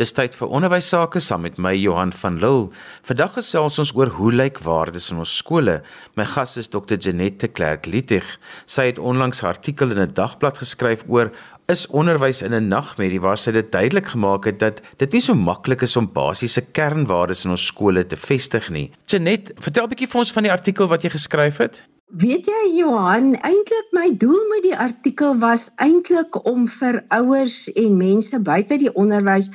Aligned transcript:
Dis 0.00 0.14
tyd 0.16 0.32
vir 0.32 0.48
onderwys 0.56 0.86
sake 0.88 1.20
saam 1.20 1.42
met 1.44 1.58
my 1.60 1.74
Johan 1.76 2.14
van 2.22 2.38
Lille. 2.40 2.70
Vandag 3.04 3.34
gesels 3.34 3.74
ons 3.82 3.90
oor 3.98 4.08
hoe 4.16 4.30
lyk 4.32 4.62
waardes 4.64 5.10
in 5.12 5.18
ons 5.20 5.34
skole. 5.42 5.74
My 6.16 6.24
gas 6.24 6.54
is 6.56 6.70
Dr. 6.72 6.96
Janette 6.96 7.50
Clerk 7.52 7.84
Lietig. 7.84 8.24
Sy 8.64 8.86
het 8.88 8.98
onlangs 9.10 9.42
'n 9.42 9.50
artikel 9.50 9.90
in 9.92 10.00
'n 10.00 10.14
dagblad 10.14 10.56
geskryf 10.56 11.04
oor 11.06 11.30
is 11.68 11.86
onderwys 11.88 12.40
in 12.40 12.54
'n 12.54 12.68
nagmerrie 12.68 13.20
waar 13.20 13.36
sy 13.36 13.52
dit 13.52 13.72
duidelik 13.72 14.06
gemaak 14.06 14.44
het 14.44 14.58
dat 14.58 14.80
dit 14.96 15.12
nie 15.12 15.20
so 15.20 15.34
maklik 15.34 15.82
is 15.82 15.96
om 15.96 16.08
basiese 16.08 16.62
kernwaardes 16.72 17.44
in 17.44 17.50
ons 17.50 17.66
skole 17.66 18.06
te 18.06 18.16
vestig 18.16 18.70
nie. 18.70 18.90
Janette, 19.04 19.52
vertel 19.60 19.84
'n 19.84 19.88
bietjie 19.90 20.08
vir 20.08 20.18
ons 20.18 20.32
van 20.32 20.42
die 20.42 20.52
artikel 20.52 20.88
wat 20.88 21.02
jy 21.02 21.10
geskryf 21.10 21.58
het. 21.58 21.84
Weet 22.08 22.46
jy 22.46 22.78
Johan, 22.78 23.36
eintlik 23.36 23.88
my 23.92 24.16
doel 24.16 24.48
met 24.48 24.62
die 24.62 24.76
artikel 24.76 25.38
was 25.38 25.70
eintlik 25.76 26.46
om 26.46 26.66
vir 26.68 27.04
ouers 27.08 27.68
en 27.76 27.96
mense 27.96 28.40
buite 28.40 28.78
die 28.78 28.94
onderwys 28.94 29.50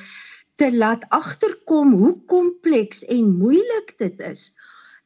te 0.61 0.69
laat 0.75 1.03
agterkom 1.15 1.93
hoe 1.99 2.13
kompleks 2.31 3.03
en 3.11 3.35
moeilik 3.39 3.95
dit 4.01 4.21
is 4.29 4.51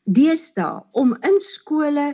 deesdae 0.04 0.82
om 0.98 1.16
in 1.28 1.40
skole 1.46 2.08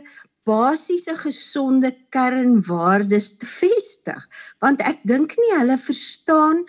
basiese 0.46 1.16
gesonde 1.18 1.90
kernwaardes 2.14 3.32
te 3.40 3.48
vestig 3.58 4.28
want 4.64 4.82
ek 4.88 5.02
dink 5.10 5.34
nie 5.40 5.52
hulle 5.56 5.78
verstaan 5.80 6.62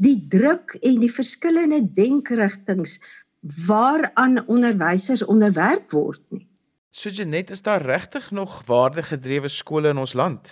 die 0.00 0.18
druk 0.32 0.76
en 0.80 1.00
die 1.04 1.12
verskillende 1.12 1.82
denkrigtinge 1.96 2.98
waaraan 3.68 4.40
onderwysers 4.52 5.22
onderwerp 5.24 5.92
word 5.96 6.20
nie. 6.28 6.46
So 6.90 7.08
Janet, 7.08 7.50
is 7.50 7.62
daar 7.62 7.82
regtig 7.82 8.30
nog 8.30 8.62
waardegedrewe 8.66 9.48
skole 9.48 9.94
in 9.94 10.00
ons 10.00 10.12
land? 10.12 10.50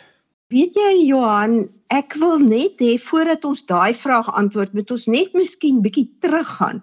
Weet 0.55 0.79
jy 0.80 0.93
Johan, 1.05 1.55
ek 1.93 2.15
wil 2.20 2.38
net 2.41 2.79
hê 2.80 2.95
voordat 3.07 3.43
ons 3.45 3.66
daai 3.69 3.93
vraag 4.02 4.30
antwoord, 4.41 4.71
moet 4.79 4.93
ons 4.95 5.05
net 5.12 5.34
miskien 5.37 5.83
bietjie 5.84 6.07
teruggaan 6.24 6.79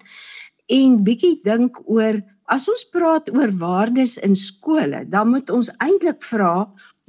en 0.76 1.00
bietjie 1.08 1.40
dink 1.48 1.80
oor 1.96 2.20
as 2.56 2.68
ons 2.70 2.84
praat 2.94 3.32
oor 3.34 3.56
waardes 3.64 4.14
in 4.28 4.38
skole, 4.38 5.00
dan 5.16 5.32
moet 5.32 5.50
ons 5.56 5.72
eintlik 5.88 6.22
vra, 6.30 6.52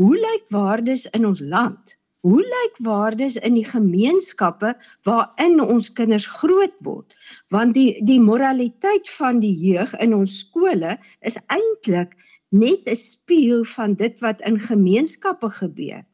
hoe 0.00 0.16
lyk 0.22 0.48
waardes 0.56 1.04
in 1.20 1.28
ons 1.28 1.44
land? 1.44 1.98
Hoe 2.24 2.40
lyk 2.40 2.80
waardes 2.88 3.36
in 3.36 3.60
die 3.60 3.68
gemeenskappe 3.74 4.72
waarin 5.04 5.60
ons 5.60 5.92
kinders 6.00 6.30
groot 6.40 6.80
word? 6.88 7.12
Want 7.52 7.76
die 7.76 8.00
die 8.00 8.20
moraliteit 8.32 9.12
van 9.20 9.44
die 9.44 9.52
jeug 9.68 9.92
in 10.00 10.16
ons 10.22 10.40
skole 10.40 10.96
is 11.20 11.36
eintlik 11.52 12.16
net 12.48 12.88
'n 12.88 13.00
spieël 13.04 13.68
van 13.76 14.00
dit 14.00 14.16
wat 14.24 14.40
in 14.40 14.56
gemeenskappe 14.72 15.52
gebeur 15.60 16.06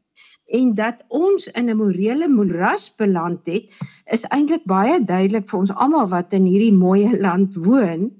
en 0.52 0.74
dat 0.76 1.04
ons 1.08 1.46
in 1.58 1.70
'n 1.70 1.76
morele 1.76 2.28
moeras 2.28 2.84
beland 2.96 3.46
het, 3.46 3.64
is 4.16 4.24
eintlik 4.36 4.64
baie 4.64 4.98
duidelik 5.04 5.48
vir 5.50 5.58
ons 5.58 5.74
almal 5.84 6.08
wat 6.08 6.32
in 6.32 6.44
hierdie 6.44 6.76
mooi 6.76 7.08
land 7.26 7.56
woon. 7.56 8.10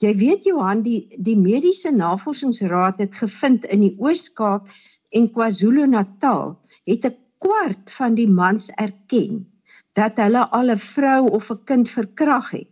Jy 0.00 0.12
weet 0.16 0.44
Johan, 0.44 0.82
die 0.82 1.06
die 1.18 1.36
Mediese 1.36 1.90
Navorsingsraad 1.90 2.98
het 2.98 3.14
gevind 3.14 3.66
in 3.66 3.80
die 3.80 3.94
Oos-Kaap 3.98 4.68
en 5.10 5.32
KwaZulu-Natal 5.32 6.56
het 6.86 7.04
'n 7.04 7.16
kwart 7.38 7.90
van 7.90 8.14
die 8.14 8.28
mans 8.28 8.70
erken 8.70 9.46
dat 9.92 10.16
hulle 10.16 10.48
al 10.50 10.70
'n 10.70 10.78
vrou 10.78 11.30
of 11.30 11.50
'n 11.50 11.64
kind 11.64 11.88
verkrag 11.88 12.50
het. 12.50 12.70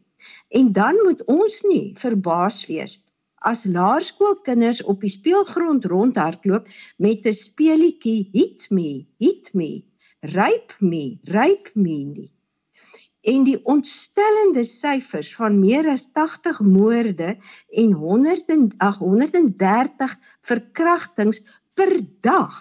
En 0.49 0.73
dan 0.73 0.95
moet 1.05 1.25
ons 1.25 1.63
nie 1.69 1.93
verbaas 1.97 2.67
wees 2.67 3.06
as 3.45 3.65
laerskoolkinders 3.65 4.83
op 4.83 5.01
die 5.01 5.11
speelgrond 5.13 5.85
rondhardloop 5.85 6.69
met 6.99 7.27
'n 7.27 7.33
speelietjie 7.33 8.29
hit 8.33 8.71
me 8.71 9.07
hit 9.19 9.55
me 9.55 9.85
rape 10.21 10.75
me 10.81 11.19
rape 11.25 11.71
me 11.75 11.99
nie. 12.05 12.33
en 13.27 13.45
die 13.45 13.59
ontstellende 13.65 14.65
syfers 14.65 15.35
van 15.35 15.59
meer 15.59 15.89
as 15.91 16.13
80 16.13 16.61
moorde 16.61 17.37
en 17.71 17.93
100 17.93 18.75
ag 18.79 18.99
130 18.99 20.15
verkrachtings 20.43 21.43
per 21.75 21.99
dag 22.21 22.55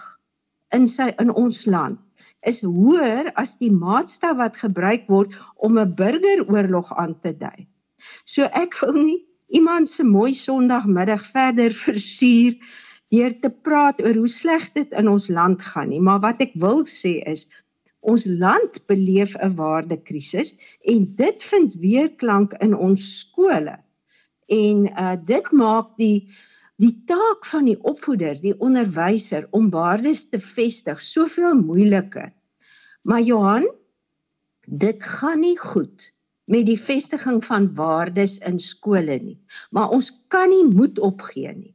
in 0.73 0.89
sy 0.89 1.11
in 1.21 1.31
ons 1.33 1.65
land 1.65 2.01
is 2.49 2.61
hoër 2.65 3.31
as 3.41 3.55
die 3.61 3.71
maatstaf 3.73 4.37
wat 4.41 4.57
gebruik 4.57 5.07
word 5.09 5.33
om 5.67 5.77
'n 5.79 5.95
burgeroorlog 5.95 6.91
aan 6.97 7.19
te 7.19 7.33
dui. 7.33 7.67
So 8.25 8.43
ek 8.43 8.77
wil 8.81 8.93
nie 8.93 9.24
iemand 9.47 9.89
se 9.89 10.03
mooi 10.03 10.33
Sondagmiddag 10.33 11.25
verder 11.25 11.73
versuur 11.87 12.57
deur 13.13 13.35
te 13.39 13.49
praat 13.49 14.01
oor 14.01 14.17
hoe 14.17 14.31
sleg 14.31 14.65
dit 14.73 14.91
in 14.97 15.07
ons 15.09 15.27
land 15.29 15.61
gaan 15.61 15.89
nie, 15.93 16.01
maar 16.01 16.19
wat 16.23 16.41
ek 16.41 16.55
wil 16.61 16.83
sê 16.89 17.19
is 17.29 17.45
ons 18.05 18.25
land 18.25 18.79
beleef 18.89 19.35
'n 19.41 19.55
waardekrisis 19.57 20.53
en 20.93 21.05
dit 21.21 21.43
vind 21.51 21.77
weerklank 21.81 22.53
in 22.65 22.75
ons 22.75 23.05
skole. 23.19 23.77
En 24.49 24.85
uh 24.89 25.15
dit 25.25 25.51
maak 25.51 25.95
die 25.97 26.27
die 26.77 26.95
taak 27.07 27.45
van 27.47 27.65
die 27.65 27.77
opvoeder, 27.87 28.35
die 28.41 28.57
onderwyser 28.59 29.47
om 29.51 29.69
waardes 29.71 30.27
te 30.29 30.39
vestig 30.39 31.01
soveel 31.01 31.55
moeiliker. 31.55 32.33
Maar 33.01 33.21
Johan, 33.21 33.69
dit 34.67 35.03
gaan 35.03 35.39
nie 35.39 35.57
goed 35.57 36.11
met 36.45 36.65
die 36.65 36.79
vestiging 36.79 37.41
van 37.45 37.69
waardes 37.77 38.37
in 38.45 38.59
skole 38.59 39.17
nie. 39.21 39.37
Maar 39.71 39.89
ons 39.95 40.11
kan 40.33 40.49
nie 40.49 40.65
moed 40.65 40.99
opgee 40.99 41.53
nie. 41.53 41.73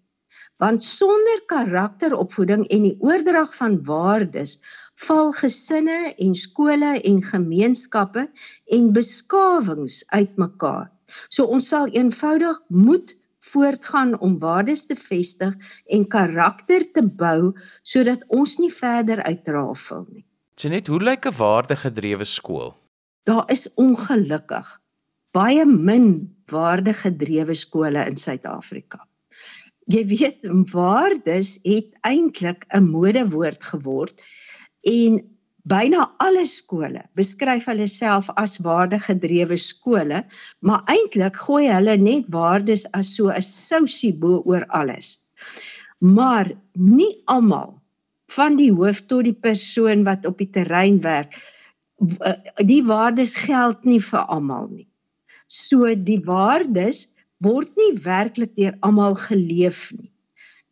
Want 0.61 0.85
sonder 0.85 1.41
karakteropvoeding 1.49 2.67
en 2.69 2.83
die 2.85 2.97
oordrag 3.01 3.55
van 3.57 3.79
waardes 3.89 4.59
val 5.07 5.33
gesinne 5.33 6.13
en 6.19 6.35
skole 6.37 6.99
en 7.01 7.23
gemeenskappe 7.25 8.27
en 8.77 8.93
beskawings 8.93 10.03
uitmekaar. 10.13 10.91
So 11.29 11.49
ons 11.49 11.71
sal 11.73 11.89
eenvoudig 11.97 12.61
moet 12.69 13.17
voortgaan 13.51 14.19
om 14.21 14.39
waardes 14.39 14.87
te 14.87 14.97
vestig 15.01 15.57
en 15.89 16.05
karakter 16.09 16.85
te 16.93 17.03
bou 17.03 17.53
sodat 17.83 18.25
ons 18.29 18.59
nie 18.61 18.73
verder 18.73 19.23
uitrafel 19.25 20.05
nie. 20.11 20.27
Jenet, 20.61 20.87
hoe 20.93 21.01
lyk 21.01 21.27
'n 21.27 21.37
waardegedrewe 21.37 22.25
skool? 22.25 22.77
Daar 23.29 23.45
is 23.53 23.69
ongelukkig 23.75 24.69
baie 25.37 25.65
min 25.67 26.07
waardegedrewe 26.51 27.55
skole 27.55 28.03
in 28.11 28.19
Suid-Afrika. 28.19 29.05
Jy 29.91 30.05
weet, 30.11 30.47
waardes 30.73 31.59
het 31.67 31.95
eintlik 32.07 32.67
'n 32.75 32.91
modewoord 32.91 33.63
geword 33.73 34.23
en 34.87 35.21
byna 35.71 36.07
alle 36.19 36.47
skole 36.47 37.03
beskryf 37.15 37.67
hulle 37.69 37.87
self 37.87 38.31
as 38.37 38.59
waardegedrewe 38.65 39.57
skole, 39.57 40.25
maar 40.61 40.83
eintlik 40.89 41.37
gooi 41.37 41.69
hulle 41.69 41.97
net 41.97 42.31
waardes 42.31 42.87
as 42.93 43.15
so 43.17 43.31
'n 43.31 43.43
sousie 43.43 44.13
bo 44.13 44.43
oor 44.47 44.67
alles. 44.69 45.19
Maar 46.01 46.51
nie 46.75 47.23
almal 47.27 47.81
van 48.31 48.57
die 48.57 48.73
hoof 48.73 49.07
tot 49.07 49.25
die 49.25 49.35
persoon 49.35 50.05
wat 50.05 50.27
op 50.27 50.39
die 50.39 50.51
terrein 50.51 51.01
werk 51.01 51.35
die 52.65 52.83
waardes 52.87 53.35
geld 53.37 53.85
nie 53.85 54.01
vir 54.01 54.25
almal 54.33 54.69
nie. 54.71 54.89
So 55.49 55.95
die 55.95 56.21
waardes 56.25 57.09
word 57.45 57.73
nie 57.77 57.93
werklik 58.05 58.55
deur 58.57 58.77
almal 58.87 59.17
geleef 59.19 59.91
nie. 59.97 60.13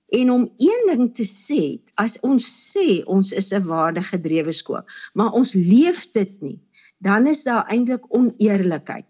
En 0.09 0.31
om 0.33 0.47
een 0.56 0.87
ding 0.89 1.11
te 1.15 1.25
sê, 1.28 1.81
as 2.00 2.16
ons 2.25 2.44
sê 2.72 3.03
ons 3.05 3.33
is 3.33 3.53
'n 3.53 3.66
waardegedrewe 3.69 4.53
skool, 4.53 4.84
maar 5.15 5.33
ons 5.33 5.53
leef 5.55 6.11
dit 6.12 6.33
nie, 6.41 6.61
dan 7.05 7.27
is 7.27 7.45
daar 7.45 7.69
eintlik 7.69 8.05
oneerlikheid. 8.09 9.06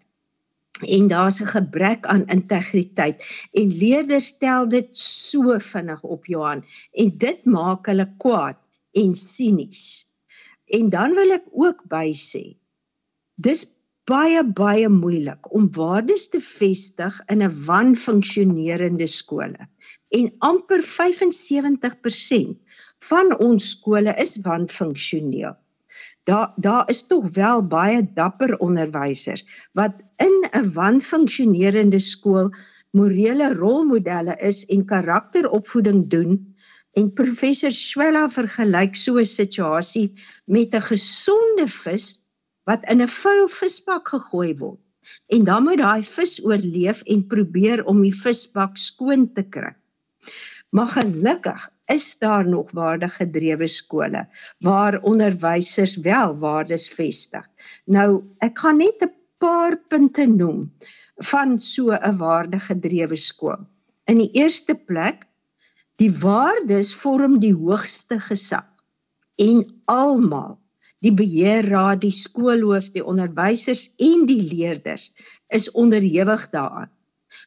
En 0.82 1.08
daar's 1.08 1.40
'n 1.40 1.46
gebrek 1.46 2.06
aan 2.06 2.26
integriteit 2.26 3.22
en 3.52 3.78
leerders 3.78 4.26
stel 4.26 4.68
dit 4.68 4.88
so 4.96 5.58
vinnig 5.58 6.02
op 6.02 6.26
Johan 6.26 6.64
en 6.92 7.18
dit 7.18 7.44
maak 7.44 7.86
hulle 7.86 8.14
kwaad 8.18 8.58
en 8.92 9.14
sinies. 9.14 10.07
En 10.68 10.90
dan 10.90 11.14
wil 11.14 11.30
ek 11.38 11.46
ook 11.52 11.84
by 11.88 12.12
sê 12.12 12.44
dis 13.38 13.64
baie 14.08 14.42
baie 14.56 14.88
moeilik 14.88 15.48
om 15.54 15.68
waardes 15.76 16.28
te 16.32 16.40
vestig 16.40 17.14
in 17.32 17.42
'n 17.44 17.64
wanfunksionerende 17.68 19.06
skole. 19.06 19.68
En 20.18 20.32
amper 20.38 20.82
75% 20.82 22.56
van 23.10 23.38
ons 23.38 23.70
skole 23.70 24.14
is 24.24 24.36
wanfunksioneel. 24.42 25.56
Daar 26.24 26.52
daar 26.56 26.88
is 26.90 27.06
tog 27.06 27.28
wel 27.34 27.66
baie 27.66 28.02
dapper 28.14 28.56
onderwysers 28.58 29.44
wat 29.72 29.94
in 30.16 30.36
'n 30.52 30.72
wanfunksionerende 30.72 32.00
skool 32.00 32.50
morele 32.90 33.54
rolmodelle 33.54 34.36
is 34.40 34.66
en 34.66 34.84
karakteropvoeding 34.84 36.08
doen 36.08 36.47
En 36.96 37.12
professor 37.12 37.72
Swela 37.74 38.28
vergelyk 38.28 38.96
so 38.96 39.18
'n 39.18 39.26
situasie 39.26 40.12
met 40.46 40.74
'n 40.74 40.88
gesonde 40.90 41.68
vis 41.68 42.22
wat 42.64 42.84
in 42.90 43.02
'n 43.02 43.08
vuil 43.08 43.48
visbak 43.48 44.08
gegooi 44.08 44.54
word. 44.58 44.80
En 45.26 45.44
dan 45.44 45.62
moet 45.64 45.78
daai 45.78 46.02
vis 46.04 46.44
oorleef 46.44 47.02
en 47.02 47.26
probeer 47.26 47.84
om 47.84 48.02
die 48.02 48.14
visbak 48.14 48.76
skoon 48.76 49.32
te 49.32 49.42
kry. 49.42 49.74
Maar 50.70 50.88
gelukkig 50.88 51.70
is 51.86 52.18
daar 52.18 52.48
nog 52.48 52.72
waardegedrewe 52.76 53.66
skole 53.66 54.28
waar 54.58 55.00
onderwysers 55.00 55.96
wel 55.96 56.36
waardes 56.38 56.88
vestig. 56.88 57.46
Nou, 57.84 58.22
ek 58.44 58.58
gaan 58.58 58.76
net 58.76 59.02
'n 59.02 59.14
paar 59.38 59.78
punte 59.88 60.26
noem 60.26 60.72
van 61.30 61.58
so 61.58 61.92
'n 61.92 62.16
waardegedrewe 62.18 63.16
skool. 63.16 63.64
In 64.04 64.18
die 64.18 64.30
eerste 64.32 64.74
plek, 64.74 65.27
die 65.98 66.10
waardes 66.22 66.94
vorm 66.94 67.38
die 67.42 67.54
hoogste 67.54 68.20
gesag 68.22 68.66
en 69.42 69.64
almal 69.90 70.56
die 71.04 71.14
beheerraad, 71.14 72.02
die 72.02 72.14
skoolhoof, 72.14 72.90
die 72.94 73.04
onderwysers 73.04 73.88
en 74.02 74.26
die 74.26 74.42
leerders 74.50 75.12
is 75.54 75.70
onderhewig 75.78 76.48
daaraan. 76.54 76.90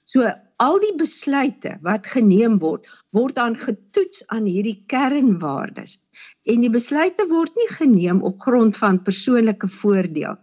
So 0.07 0.27
al 0.61 0.77
die 0.83 0.93
besluite 0.99 1.73
wat 1.85 2.05
geneem 2.13 2.59
word, 2.61 2.85
word 3.15 3.35
dan 3.39 3.57
getoets 3.57 4.21
aan 4.29 4.45
hierdie 4.45 4.77
kernwaardes. 4.91 5.97
En 6.45 6.61
die 6.63 6.71
besluite 6.71 7.25
word 7.31 7.55
nie 7.57 7.69
geneem 7.73 8.21
op 8.27 8.39
grond 8.45 8.77
van 8.77 9.01
persoonlike 9.03 9.67
voordeel 9.81 10.37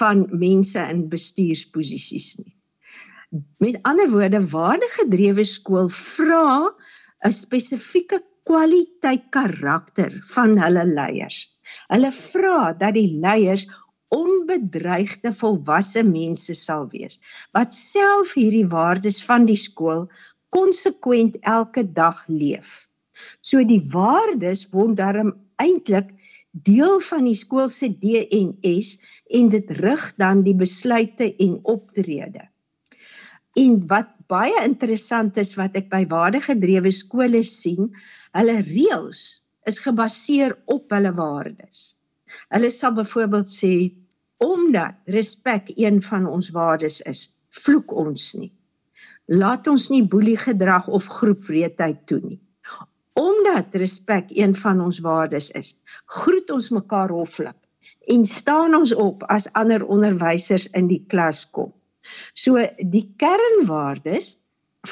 van 0.00 0.26
mense 0.32 0.80
in 0.90 1.06
bestuursposisies 1.12 2.34
nie. 2.40 2.52
Met 3.62 3.80
ander 3.88 4.10
woorde, 4.10 4.40
waardegedrewe 4.50 5.44
skool 5.48 5.88
vra 5.92 6.70
'n 7.24 7.32
spesifieke 7.32 8.20
kwaliteit 8.48 9.24
karakter 9.32 10.12
van 10.34 10.58
hulle 10.60 10.84
leiers. 10.84 11.38
Hulle 11.88 12.12
vra 12.12 12.74
dat 12.76 12.94
die 12.98 13.16
leiers 13.24 13.64
onbedreigde 14.14 15.32
volwasse 15.32 16.04
mense 16.06 16.54
sal 16.54 16.86
wees 16.92 17.18
wat 17.56 17.74
self 17.74 18.34
hierdie 18.38 18.68
waardes 18.74 19.22
van 19.30 19.48
die 19.48 19.58
skool 19.58 20.04
konsekwent 20.54 21.38
elke 21.56 21.82
dag 21.96 22.20
leef. 22.28 22.86
So 23.40 23.64
die 23.64 23.82
waardes 23.94 24.68
word 24.74 24.98
daarom 25.00 25.32
eintlik 25.62 26.12
deel 26.68 27.00
van 27.08 27.26
die 27.26 27.38
skool 27.38 27.70
se 27.72 27.88
DNS 27.88 28.96
en 29.40 29.50
dit 29.50 29.70
rig 29.80 30.04
dan 30.22 30.44
die 30.46 30.54
besluite 30.58 31.32
en 31.42 31.58
optrede. 31.62 32.46
En 33.58 33.80
wat 33.90 34.13
baie 34.30 34.64
interessant 34.64 35.38
is 35.40 35.54
wat 35.58 35.76
ek 35.80 35.90
by 35.92 36.04
waardegedrewe 36.10 36.92
skole 36.94 37.42
sien, 37.46 37.90
hulle 38.36 38.56
reëls 38.66 39.22
is 39.70 39.80
gebaseer 39.84 40.56
op 40.72 40.92
hulle 40.92 41.12
waardes. 41.16 41.94
Hulle 42.52 42.70
sal 42.74 42.96
byvoorbeeld 42.98 43.50
sê 43.50 43.74
omdat 44.44 44.98
respek 45.14 45.70
een 45.78 46.02
van 46.04 46.26
ons 46.28 46.50
waardes 46.52 47.00
is, 47.08 47.28
vloek 47.64 47.92
ons 47.92 48.32
nie. 48.40 48.52
Laat 49.32 49.68
ons 49.70 49.88
nie 49.92 50.02
boelie 50.04 50.36
gedrag 50.36 50.88
of 50.88 51.06
groepwreedheid 51.20 52.02
toe 52.10 52.20
nie 52.24 52.40
omdat 53.14 53.66
respek 53.70 54.24
een 54.28 54.56
van 54.56 54.80
ons 54.80 54.98
waardes 54.98 55.50
is, 55.50 55.74
groet 56.06 56.50
ons 56.50 56.70
mekaar 56.74 57.12
hoflik 57.14 57.56
en 58.10 58.24
staan 58.24 58.74
ons 58.74 58.94
op 58.94 59.22
as 59.32 59.46
ander 59.52 59.84
onderwysers 59.86 60.66
in 60.78 60.88
die 60.90 61.02
klas 61.08 61.44
kom. 61.50 61.70
So 62.34 62.60
die 62.78 63.06
kernwaardes 63.22 64.34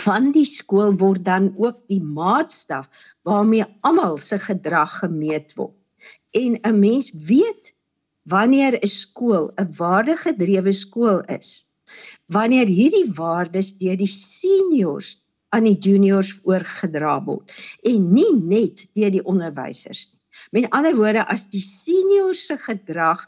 van 0.02 0.30
die 0.32 0.46
skool 0.48 0.94
word 1.00 1.24
dan 1.24 1.50
ook 1.56 1.82
die 1.92 2.02
maatstaf 2.02 2.88
waarmee 3.28 3.66
almal 3.84 4.18
se 4.18 4.38
gedrag 4.40 4.98
gemeet 5.02 5.52
word. 5.58 5.76
En 6.32 6.58
'n 6.62 6.78
mens 6.80 7.12
weet 7.12 7.74
wanneer 8.24 8.78
'n 8.80 8.86
skool 8.88 9.52
'n 9.56 9.74
waardegedrewe 9.76 10.72
skool 10.72 11.20
is. 11.28 11.64
Wanneer 12.26 12.66
hierdie 12.66 13.12
waardes 13.14 13.76
deur 13.78 13.96
die 13.96 14.14
seniors 14.14 15.18
aan 15.52 15.64
die 15.64 15.76
juniors 15.76 16.38
oorgedra 16.48 17.20
word 17.24 17.52
en 17.84 18.12
nie 18.14 18.32
net 18.36 18.86
deur 18.94 19.10
die 19.10 19.24
onderwysers 19.24 20.08
nie. 20.12 20.20
Met 20.50 20.70
ander 20.70 20.96
woorde 20.96 21.26
as 21.28 21.44
die 21.52 21.60
seniors 21.60 22.46
se 22.46 22.56
gedrag 22.56 23.20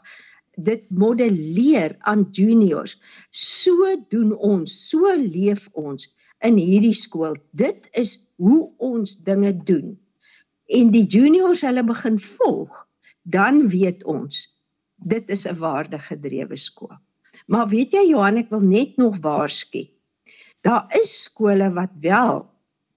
dit 0.57 0.83
modelleer 0.89 1.95
aan 1.99 2.27
juniors, 2.31 2.97
so 3.29 3.95
doen 4.09 4.33
ons, 4.37 4.71
so 4.89 5.15
leef 5.17 5.67
ons 5.73 6.07
in 6.45 6.57
hierdie 6.57 6.95
skool. 6.95 7.35
Dit 7.51 7.89
is 7.93 8.17
hoe 8.41 8.73
ons 8.77 9.17
dinge 9.23 9.53
doen. 9.67 9.95
En 10.73 10.91
die 10.91 11.05
juniors 11.05 11.61
hulle 11.65 11.83
begin 11.85 12.19
volg, 12.19 12.73
dan 13.23 13.67
weet 13.69 14.03
ons 14.03 14.45
dit 15.05 15.29
is 15.29 15.45
'n 15.45 15.57
waardegedrewe 15.59 16.57
skool. 16.57 16.95
Maar 17.47 17.67
weet 17.69 17.93
jy 17.93 18.09
Johan, 18.09 18.37
ek 18.37 18.49
wil 18.49 18.61
net 18.61 18.97
nog 18.97 19.19
waarsku. 19.21 19.85
Daar 20.61 20.85
is 20.97 21.23
skole 21.23 21.69
wat 21.73 21.91
wel 22.01 22.49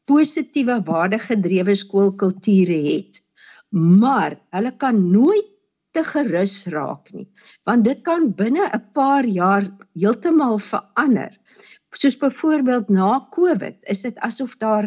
positiewe 0.09 0.81
waardegedrewe 0.85 1.75
skoolkulture 1.77 2.81
het, 2.95 3.21
maar 3.71 4.39
hulle 4.51 4.73
kan 4.77 5.11
nooit 5.11 5.58
te 5.99 6.05
gerus 6.06 6.56
raak 6.71 7.11
nie, 7.15 7.27
want 7.67 7.87
dit 7.87 8.00
kan 8.06 8.31
binne 8.39 8.65
'n 8.69 8.85
paar 8.95 9.27
jaar 9.27 9.67
heeltemal 9.99 10.59
verander. 10.59 11.35
Soos 11.99 12.17
byvoorbeeld 12.17 12.89
na 12.89 13.27
Covid, 13.35 13.77
is 13.91 14.03
dit 14.03 14.19
asof 14.29 14.56
daar 14.62 14.87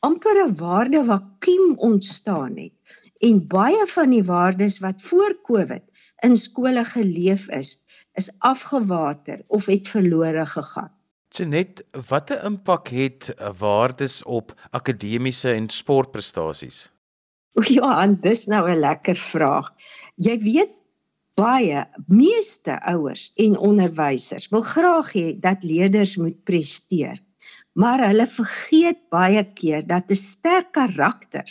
amper 0.00 0.36
'n 0.44 0.56
waardevakuum 0.60 1.74
ontstaan 1.90 2.56
het 2.56 2.72
en 3.20 3.46
baie 3.48 3.86
van 3.94 4.10
die 4.10 4.24
waardes 4.24 4.78
wat 4.78 5.02
voor 5.02 5.32
Covid 5.42 5.82
in 6.22 6.36
skole 6.36 6.84
geleef 6.84 7.48
is, 7.48 7.78
is 8.14 8.30
afgewater 8.38 9.42
of 9.46 9.66
het 9.66 9.88
verlore 9.88 10.46
gegaan. 10.46 10.92
Jenet, 11.28 11.84
watter 12.08 12.44
impak 12.44 12.88
het 12.88 13.34
waardes 13.58 14.22
op 14.22 14.54
akademiese 14.70 15.50
en 15.50 15.68
sportprestasies? 15.68 16.90
O 17.54 17.62
ja, 17.62 18.06
dis 18.06 18.46
nou 18.46 18.70
'n 18.70 18.78
lekker 18.78 19.18
vraag. 19.32 19.70
Jy 20.22 20.38
weet 20.38 20.74
baie 21.34 21.80
meeste 22.06 22.76
ouers 22.86 23.32
en 23.42 23.56
onderwysers 23.58 24.46
wil 24.52 24.62
graag 24.62 25.10
hê 25.16 25.26
dat 25.42 25.66
leerders 25.66 26.14
moet 26.16 26.38
presteer. 26.46 27.18
Maar 27.74 28.04
hulle 28.06 28.28
vergeet 28.36 29.00
baie 29.10 29.42
keer 29.58 29.82
dat 29.86 30.10
'n 30.10 30.16
sterk 30.16 30.72
karakter 30.72 31.48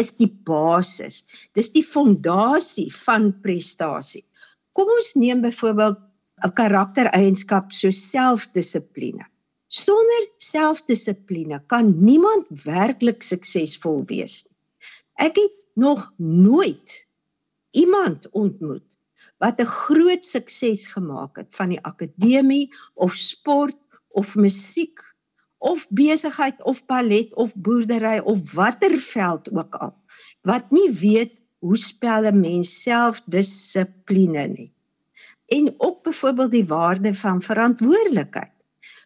is 0.00 0.12
die 0.16 0.30
basis. 0.30 1.26
Dis 1.52 1.72
die 1.74 1.84
fondasie 1.84 2.88
van 3.04 3.32
prestasie. 3.42 4.24
Kom 4.72 4.88
ons 4.88 5.14
neem 5.14 5.42
byvoorbeeld 5.42 5.98
'n 6.44 6.52
karaktereienskap 6.54 7.72
so 7.72 7.90
selfdissipline. 7.90 9.26
Sonder 9.68 10.28
selfdissipline 10.38 11.60
kan 11.66 11.92
niemand 12.00 12.46
werklik 12.64 13.22
suksesvol 13.22 14.04
wees 14.08 14.46
nie. 14.46 14.56
Ek 15.18 15.36
het 15.36 15.52
nog 15.74 16.12
nooit 16.16 17.07
iemand 17.70 18.28
ontmoet 18.30 18.98
wat 19.38 19.60
'n 19.60 19.72
groot 19.84 20.24
sukses 20.24 20.86
gemaak 20.94 21.36
het 21.36 21.50
van 21.50 21.68
die 21.68 21.82
akademie 21.82 22.74
of 22.94 23.14
sport 23.14 23.76
of 24.08 24.34
musiek 24.34 25.00
of 25.58 25.86
besigheid 25.90 26.62
of 26.62 26.86
ballet 26.86 27.34
of 27.34 27.50
boerdery 27.54 28.18
of 28.18 28.52
watter 28.52 28.98
veld 28.98 29.52
ook 29.52 29.74
al 29.74 29.94
wat 30.42 30.70
nie 30.70 30.90
weet 30.90 31.34
hoe 31.58 31.76
spel 31.76 32.24
'n 32.24 32.40
mens 32.40 32.82
selfdissipline 32.82 34.46
nie 34.46 34.72
en 35.48 35.74
ook 35.76 36.02
byvoorbeeld 36.02 36.50
die 36.50 36.66
waarde 36.66 37.14
van 37.14 37.42
verantwoordelikheid. 37.42 38.52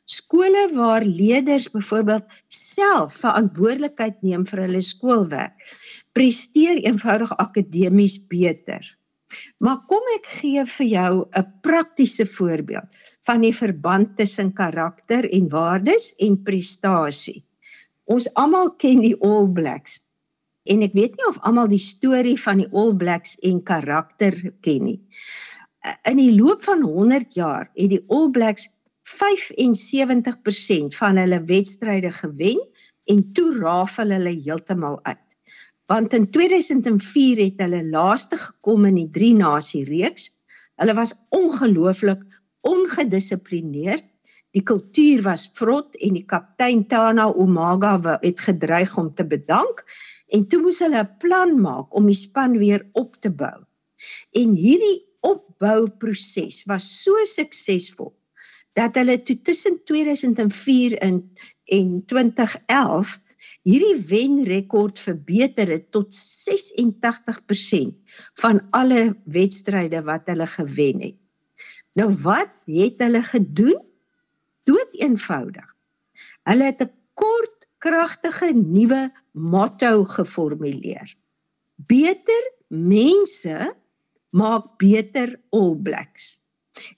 Skole 0.05 0.71
waar 0.75 1.05
leerders 1.05 1.71
byvoorbeeld 1.71 2.25
self 2.49 3.15
verantwoordelikheid 3.23 4.23
neem 4.23 4.47
vir 4.47 4.65
hulle 4.65 4.81
skoolwerk, 4.83 5.63
presteer 6.17 6.81
eenvoudig 6.83 7.33
akademies 7.43 8.19
beter. 8.31 8.85
Maar 9.65 9.81
kom 9.89 10.09
ek 10.15 10.29
gee 10.41 10.65
vir 10.77 10.87
jou 10.87 11.13
'n 11.41 11.47
praktiese 11.63 12.27
voorbeeld 12.27 12.89
van 13.27 13.41
die 13.41 13.55
verband 13.55 14.17
tussen 14.17 14.53
karakter 14.53 15.25
en 15.31 15.49
waardes 15.49 16.15
en 16.19 16.43
prestasie. 16.43 17.45
Ons 18.05 18.29
almal 18.35 18.77
ken 18.77 19.01
die 19.01 19.17
All 19.21 19.49
Blacks. 19.49 20.01
En 20.65 20.83
ek 20.83 20.93
weet 20.93 21.17
nie 21.17 21.29
of 21.29 21.39
almal 21.43 21.69
die 21.69 21.79
storie 21.79 22.39
van 22.39 22.59
die 22.59 22.69
All 22.73 22.95
Blacks 22.95 23.39
en 23.41 23.63
karakter 23.63 24.53
ken 24.61 24.85
nie 24.85 25.01
in 26.09 26.21
die 26.21 26.31
loop 26.37 26.63
van 26.65 26.83
100 26.83 27.35
jaar 27.35 27.67
het 27.75 27.91
die 27.91 28.03
All 28.09 28.31
Blacks 28.31 28.69
75% 29.19 30.95
van 30.99 31.19
hulle 31.19 31.41
wedstryde 31.49 32.13
gewen 32.15 32.61
en 33.11 33.25
toe 33.35 33.51
raaf 33.59 33.97
hulle 33.99 34.31
heeltemal 34.31 35.01
uit. 35.03 35.32
Want 35.93 36.15
in 36.17 36.31
2004 36.31 37.37
het 37.37 37.59
hulle 37.61 37.83
laaste 37.85 38.39
gekom 38.41 38.87
in 38.89 38.97
die 38.97 39.11
drie 39.13 39.35
nasie 39.37 39.83
reeks. 39.85 40.31
Hulle 40.81 40.95
was 40.97 41.13
ongelooflik 41.37 42.23
ongedissiplineerd. 42.65 44.07
Die 44.57 44.63
kultuur 44.65 45.21
was 45.27 45.45
vrot 45.59 45.99
en 46.01 46.17
die 46.17 46.25
kaptein 46.29 46.87
Tana 46.89 47.27
Umaga 47.37 47.99
het 48.23 48.41
gedreig 48.41 48.95
om 48.97 49.11
te 49.13 49.27
bedank 49.29 49.83
en 50.33 50.47
toe 50.49 50.63
moes 50.65 50.81
hulle 50.81 51.03
'n 51.03 51.19
plan 51.21 51.53
maak 51.61 51.93
om 51.93 52.09
die 52.09 52.17
span 52.17 52.57
weer 52.57 52.87
op 52.93 53.21
te 53.21 53.29
bou. 53.29 53.59
En 54.33 54.55
hierdie 54.57 55.05
opbouproses 55.21 56.65
was 56.73 56.89
so 57.03 57.21
suksesvol 57.25 58.15
dat 58.73 58.97
hulle 58.97 59.19
toe 59.23 59.37
tussen 59.45 59.77
2004 59.85 60.97
en 60.99 61.21
en 61.69 62.03
2011 62.07 63.21
hierdie 63.67 63.99
wenrekord 64.09 64.99
verbeter 64.99 65.71
het 65.71 65.91
tot 65.95 66.15
86% 66.15 67.95
van 68.43 68.61
alle 68.71 69.15
wedstryde 69.25 70.03
wat 70.07 70.27
hulle 70.31 70.47
gewen 70.47 71.01
het. 71.01 71.19
Nou 71.99 72.11
wat 72.25 72.53
het 72.67 73.03
hulle 73.03 73.23
gedoen? 73.23 73.81
Dood 74.67 74.95
eenvoudig. 74.99 75.69
Hulle 76.49 76.65
het 76.71 76.81
'n 76.83 76.91
kort 77.15 77.67
kragtige 77.79 78.53
nuwe 78.55 79.11
motto 79.33 80.05
geformuleer. 80.05 81.17
Beter 81.77 82.43
mense 82.69 83.75
maak 84.31 84.79
beter 84.79 85.41
All 85.51 85.77
Blacks. 85.77 86.41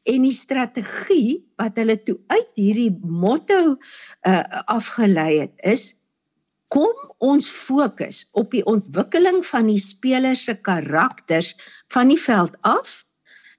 En 0.03 0.23
die 0.23 0.33
strategie 0.33 1.43
wat 1.57 1.77
hulle 1.77 1.97
toe 2.03 2.19
uit 2.27 2.51
hierdie 2.55 2.93
motto 3.03 3.75
uh, 3.75 4.43
afgelei 4.71 5.41
het 5.41 5.59
is 5.59 6.04
kom 6.75 6.95
ons 7.23 7.47
fokus 7.49 8.25
op 8.35 8.51
die 8.51 8.65
ontwikkeling 8.67 9.45
van 9.47 9.69
die 9.71 9.81
spelers 9.83 10.45
se 10.49 10.57
karakters 10.69 11.55
van 11.95 12.11
die 12.11 12.21
veld 12.21 12.57
af 12.67 13.05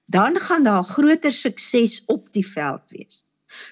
dan 0.05 0.39
gaan 0.39 0.63
daar 0.63 0.83
groter 0.83 1.31
sukses 1.31 2.03
op 2.05 2.27
die 2.33 2.45
veld 2.47 2.83
wees. 2.89 3.23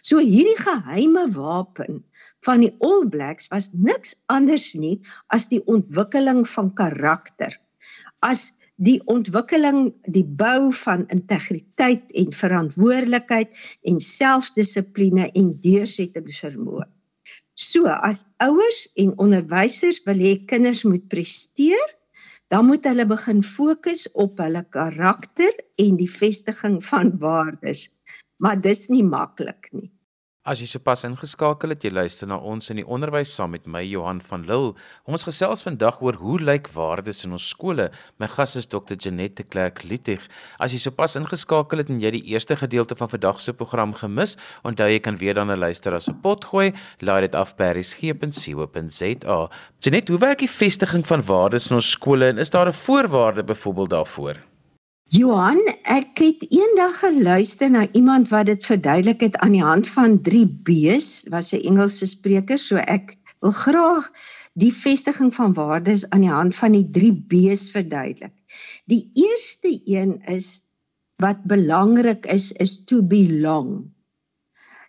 So 0.02 0.20
hierdie 0.20 0.58
geheime 0.58 1.28
wapen 1.36 2.02
van 2.48 2.64
die 2.64 2.72
All 2.80 3.06
Blacks 3.10 3.48
was 3.52 3.70
niks 3.74 4.16
anders 4.32 4.74
nie 4.74 5.00
as 5.28 5.50
die 5.52 5.62
ontwikkeling 5.68 6.44
van 6.50 6.74
karakter. 6.74 7.60
As 8.20 8.52
die 8.82 9.00
ontwikkeling, 9.12 9.92
die 10.10 10.26
bou 10.26 10.74
van 10.74 11.06
integriteit 11.14 12.10
en 12.18 12.34
verantwoordelikheid 12.34 13.54
en 13.84 14.00
selfdissipline 14.02 15.30
en 15.32 15.54
deursettingsvermoë. 15.62 16.88
So 17.64 17.88
as 17.88 18.26
ouers 18.44 18.80
en 19.00 19.14
onderwysers 19.24 20.02
wil 20.08 20.20
hê 20.20 20.34
kinders 20.50 20.84
moet 20.84 21.06
presteer, 21.12 21.90
dan 22.52 22.68
moet 22.68 22.86
hulle 22.86 23.06
begin 23.10 23.42
fokus 23.44 24.04
op 24.20 24.42
hulle 24.44 24.66
karakter 24.76 25.56
en 25.82 25.98
die 25.98 26.10
vestiging 26.12 26.82
van 26.90 27.14
waardes. 27.24 27.88
Maar 28.44 28.60
dis 28.62 28.90
nie 28.92 29.04
maklik 29.06 29.72
nie. 29.72 29.90
As 30.44 30.60
jy 30.60 30.66
sopas 30.68 31.06
ingeskakel 31.08 31.72
het, 31.72 31.86
jy 31.88 31.90
luister 31.96 32.28
na 32.28 32.36
ons 32.36 32.66
in 32.68 32.82
die 32.82 32.84
onderwys 32.84 33.32
saam 33.32 33.54
met 33.56 33.64
my 33.64 33.80
Johan 33.88 34.18
van 34.28 34.42
Lille. 34.44 34.74
Ons 35.08 35.24
gesels 35.24 35.64
vandag 35.64 36.02
oor 36.04 36.18
hoe 36.20 36.36
lyk 36.36 36.68
waardes 36.74 37.24
in 37.24 37.32
ons 37.38 37.46
skole. 37.54 37.86
My 38.20 38.28
gas 38.28 38.58
is 38.60 38.68
Dr. 38.68 38.98
Janette 39.00 39.48
Clerk 39.48 39.86
Lietig. 39.88 40.28
As 40.60 40.76
jy 40.76 40.82
sopas 40.84 41.16
ingeskakel 41.16 41.80
het 41.80 41.96
en 41.96 42.04
jy 42.04 42.12
die 42.18 42.24
eerste 42.36 42.60
gedeelte 42.60 43.00
van 43.00 43.14
vandag 43.16 43.40
se 43.40 43.56
program 43.56 43.96
gemis, 43.96 44.36
onthou 44.68 44.92
jy 44.92 45.00
kan 45.00 45.16
weer 45.16 45.40
dan 45.40 45.48
'n 45.48 45.64
luister 45.64 45.96
as 45.96 46.10
'n 46.10 46.20
pot 46.20 46.44
gooi. 46.44 46.74
Laai 47.00 47.22
dit 47.22 47.36
af 47.36 47.56
by 47.56 47.72
resgep.co.za. 47.80 49.50
Janette, 49.80 50.12
hoe 50.12 50.20
werk 50.20 50.40
die 50.40 50.52
vestiging 50.60 51.08
van 51.08 51.24
waardes 51.24 51.70
in 51.70 51.76
ons 51.76 51.90
skole 51.90 52.28
en 52.28 52.38
is 52.38 52.50
daar 52.50 52.68
'n 52.68 52.74
voorwaarde 52.74 53.44
byvoorbeeld 53.44 53.90
daarvoor? 53.90 54.53
Johan, 55.14 55.60
ek 55.94 56.18
het 56.18 56.44
eendag 56.50 56.96
geluister 57.04 57.70
na 57.70 57.84
iemand 57.94 58.32
wat 58.32 58.48
dit 58.50 58.64
verduidelik 58.66 59.20
het 59.22 59.36
aan 59.46 59.54
die 59.54 59.62
hand 59.62 59.90
van 59.94 60.16
3 60.26 60.48
B's, 60.66 61.10
was 61.30 61.52
'n 61.54 61.62
Engelse 61.70 62.08
spreker, 62.10 62.58
so 62.58 62.82
ek 62.82 63.14
wil 63.46 63.54
graag 63.54 64.08
die 64.58 64.72
vestiging 64.74 65.30
van 65.36 65.54
waardes 65.54 66.08
aan 66.10 66.26
die 66.26 66.34
hand 66.34 66.56
van 66.56 66.74
die 66.74 66.90
3 66.98 67.12
B's 67.30 67.70
verduidelik. 67.76 68.34
Die 68.90 69.12
eerste 69.14 69.70
een 69.86 70.18
is 70.34 70.64
wat 71.22 71.46
belangrik 71.46 72.26
is 72.26 72.52
is 72.58 72.80
to 72.86 73.04
belong. 73.04 73.94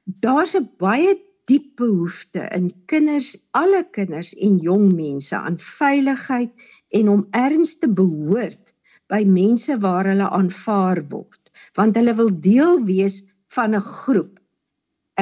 Daar's 0.05 0.57
'n 0.57 0.71
baie 0.79 1.21
diep 1.45 1.77
behoefte 1.77 2.49
in 2.57 2.73
kinders, 2.87 3.37
alle 3.51 3.85
kinders 3.91 4.33
en 4.35 4.57
jong 4.57 4.89
mense 4.95 5.37
aan 5.37 5.59
veiligheid 5.59 6.53
en 6.89 7.09
om 7.09 7.27
erns 7.31 7.77
te 7.79 7.93
behoort 7.93 8.74
by 9.15 9.23
mense 9.25 9.79
waar 9.87 10.11
hulle 10.11 10.29
aanvaar 10.39 11.03
word 11.15 11.41
want 11.79 11.99
hulle 11.99 12.15
wil 12.19 12.33
deel 12.47 12.81
wees 12.89 13.23
van 13.55 13.75
'n 13.79 13.87
groep. 14.03 14.41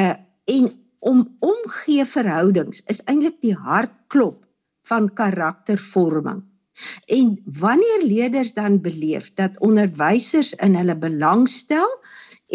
Uh 0.02 0.16
en 0.52 0.70
om 1.10 1.20
omgee 1.40 2.04
verhoudings 2.14 2.82
is 2.92 3.02
eintlik 3.10 3.38
die 3.42 3.54
hartklop 3.54 4.38
van 4.90 5.08
karaktervorming. 5.20 6.42
En 7.06 7.36
wanneer 7.58 8.02
leerders 8.02 8.52
dan 8.54 8.80
beleef 8.82 9.32
dat 9.34 9.58
onderwysers 9.60 10.54
in 10.66 10.76
hulle 10.78 10.96
belangstel 10.98 11.88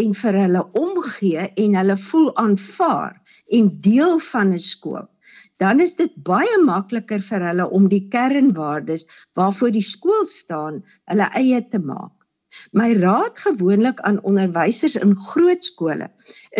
en 0.03 0.13
vir 0.21 0.39
hulle 0.41 0.63
omgee 0.79 1.47
en 1.63 1.77
hulle 1.79 1.97
voel 1.97 2.31
aanvaar 2.43 3.15
en 3.57 3.69
deel 3.81 4.19
van 4.31 4.53
'n 4.53 4.59
skool, 4.59 5.07
dan 5.61 5.81
is 5.81 5.95
dit 5.97 6.13
baie 6.27 6.57
makliker 6.65 7.23
vir 7.29 7.45
hulle 7.49 7.65
om 7.73 7.87
die 7.89 8.03
kernwaardes 8.13 9.07
waarvoor 9.39 9.73
die 9.73 9.85
skool 9.85 10.25
staan, 10.29 10.83
hulle 11.09 11.29
eie 11.39 11.61
te 11.71 11.81
maak. 11.81 12.13
My 12.73 12.93
raad 12.97 13.37
gewoonlik 13.43 13.99
aan 14.07 14.17
onderwysers 14.25 14.95
in 14.97 15.13
groot 15.29 15.65
skole 15.67 16.07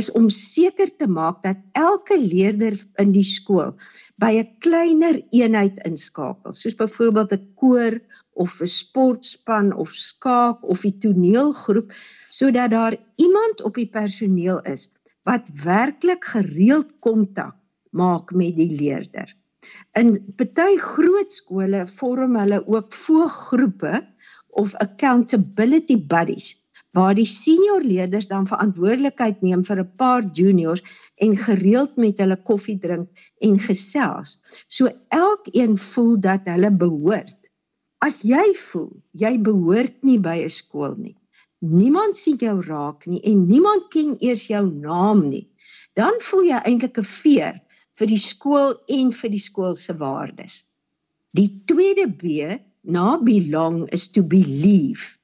is 0.01 0.09
om 0.19 0.27
seker 0.33 0.91
te 1.01 1.07
maak 1.09 1.39
dat 1.45 1.61
elke 1.79 2.17
leerder 2.21 2.75
in 3.01 3.13
die 3.15 3.25
skool 3.25 3.73
by 4.21 4.31
'n 4.41 4.51
kleiner 4.65 5.21
eenheid 5.31 5.79
inskakel, 5.89 6.53
soos 6.53 6.77
byvoorbeeld 6.81 7.33
'n 7.33 7.47
koor 7.61 7.99
of 8.33 8.61
'n 8.61 8.73
sportspan 8.81 9.73
of 9.73 9.89
skaak 9.89 10.61
of 10.63 10.85
'n 10.85 10.99
toneelgroep, 10.99 11.93
sodat 12.29 12.71
daar 12.71 12.95
iemand 13.15 13.61
op 13.63 13.75
die 13.75 13.89
personeel 13.89 14.61
is 14.61 14.89
wat 15.23 15.49
werklik 15.63 16.23
gereeld 16.23 16.93
kontak 16.99 17.56
maak 18.01 18.33
met 18.41 18.55
die 18.59 18.71
leerder. 18.79 19.33
In 19.99 20.13
party 20.39 20.77
groot 20.81 21.33
skole 21.33 21.81
vorm 21.97 22.37
hulle 22.39 22.61
ook 22.67 22.93
vooggroepe 22.93 24.01
of 24.61 24.75
accountability 24.85 25.97
buddies 26.13 26.53
waar 26.97 27.13
die 27.17 27.27
senior 27.29 27.83
leerders 27.85 28.29
dan 28.31 28.47
verantwoordelikheid 28.49 29.41
neem 29.45 29.63
vir 29.67 29.81
'n 29.83 29.91
paar 30.01 30.23
juniors 30.39 30.83
en 31.25 31.35
gereeld 31.37 31.97
met 32.03 32.17
hulle 32.23 32.37
koffie 32.49 32.79
drink 32.85 33.07
en 33.47 33.59
gesels. 33.59 34.39
So 34.67 34.89
elkeen 35.09 35.77
voel 35.77 36.17
dat 36.19 36.49
hulle 36.49 36.71
behoort. 36.71 37.37
As 38.05 38.21
jy 38.21 38.47
voel 38.69 38.91
jy 39.11 39.37
behoort 39.49 39.97
nie 40.01 40.19
by 40.19 40.37
'n 40.45 40.49
skool 40.49 40.95
nie. 40.97 41.15
Niemand 41.59 42.17
sien 42.17 42.37
jou 42.37 42.61
raak 42.61 43.05
nie 43.05 43.21
en 43.21 43.47
niemand 43.47 43.89
ken 43.89 44.15
eers 44.19 44.47
jou 44.47 44.65
naam 44.69 45.29
nie. 45.29 45.47
Dan 45.93 46.13
voel 46.29 46.43
jy 46.43 46.59
eintlik 46.65 46.97
'n 46.97 47.09
veer 47.21 47.61
vir 47.97 48.11
die 48.11 48.21
skool 48.21 48.75
en 48.93 49.11
vir 49.19 49.33
die 49.33 49.41
skool 49.41 49.75
se 49.79 49.95
waardes. 49.97 50.63
Die 51.37 51.49
tweede 51.69 52.07
B 52.07 52.57
na 52.83 53.17
belong 53.21 53.85
is 53.93 54.07
to 54.13 54.23
believe. 54.23 55.17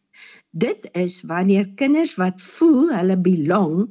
Dit 0.52 0.90
is 0.94 1.22
wanneer 1.30 1.72
kinders 1.80 2.16
wat 2.20 2.42
voel 2.42 2.92
hulle 2.94 3.18
belong 3.18 3.88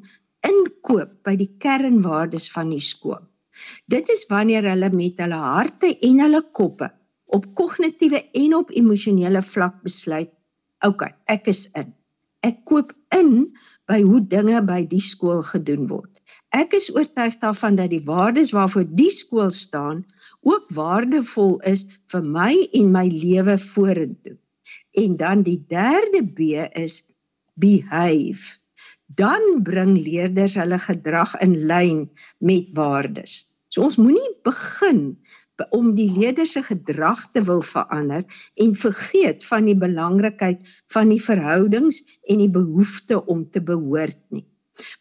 inkoop 0.47 1.15
by 1.27 1.35
die 1.39 1.51
kernwaardes 1.63 2.49
van 2.55 2.71
die 2.75 2.83
skool. 2.83 3.23
Dit 3.91 4.11
is 4.11 4.27
wanneer 4.31 4.67
hulle 4.71 4.91
met 4.95 5.21
hulle 5.23 5.39
harte 5.39 5.91
en 6.09 6.23
hulle 6.25 6.43
koppe 6.57 6.91
op 7.33 7.49
kognitiewe 7.57 8.21
en 8.39 8.55
op 8.61 8.73
emosionele 8.77 9.43
vlak 9.43 9.81
besluit, 9.87 10.31
okay, 10.85 11.13
ek 11.33 11.49
is 11.53 11.65
in. 11.79 11.93
Ek 12.45 12.65
koop 12.69 12.93
in 13.15 13.53
by 13.89 14.03
hoe 14.03 14.21
dinge 14.21 14.61
by 14.67 14.83
die 14.89 15.03
skool 15.03 15.45
gedoen 15.47 15.87
word. 15.89 16.12
Ek 16.53 16.75
is 16.77 16.91
oortuig 16.93 17.39
daarvan 17.41 17.79
dat 17.79 17.91
die 17.95 18.03
waardes 18.05 18.53
waarvoor 18.53 18.85
die 18.99 19.11
skool 19.11 19.51
staan 19.51 20.03
ook 20.45 20.69
waardevol 20.77 21.57
is 21.69 21.87
vir 22.13 22.25
my 22.25 22.53
en 22.77 22.91
my 22.93 23.07
lewe 23.09 23.57
vorentoe. 23.59 24.37
En 25.01 25.17
dan 25.17 25.47
die 25.47 25.61
derde 25.73 26.21
B 26.37 26.67
is 26.77 27.01
behave. 27.57 28.59
Dan 29.17 29.63
bring 29.65 29.97
leerders 29.97 30.59
hulle 30.61 30.79
gedrag 30.81 31.33
in 31.45 31.57
lyn 31.69 32.05
met 32.39 32.69
waardes. 32.77 33.47
So 33.73 33.89
ons 33.89 33.97
moenie 33.97 34.37
begin 34.45 35.17
om 35.71 35.93
die 35.95 36.09
leerders 36.11 36.57
se 36.57 36.63
gedrag 36.67 37.29
te 37.33 37.43
wil 37.47 37.63
verander 37.63 38.25
en 38.61 38.73
vergeet 38.77 39.45
van 39.47 39.69
die 39.69 39.77
belangrikheid 39.79 40.65
van 40.93 41.13
die 41.13 41.21
verhoudings 41.23 42.03
en 42.27 42.43
die 42.43 42.51
behoefte 42.51 43.21
om 43.31 43.45
te 43.51 43.63
behoort 43.63 44.19
nie. 44.35 44.47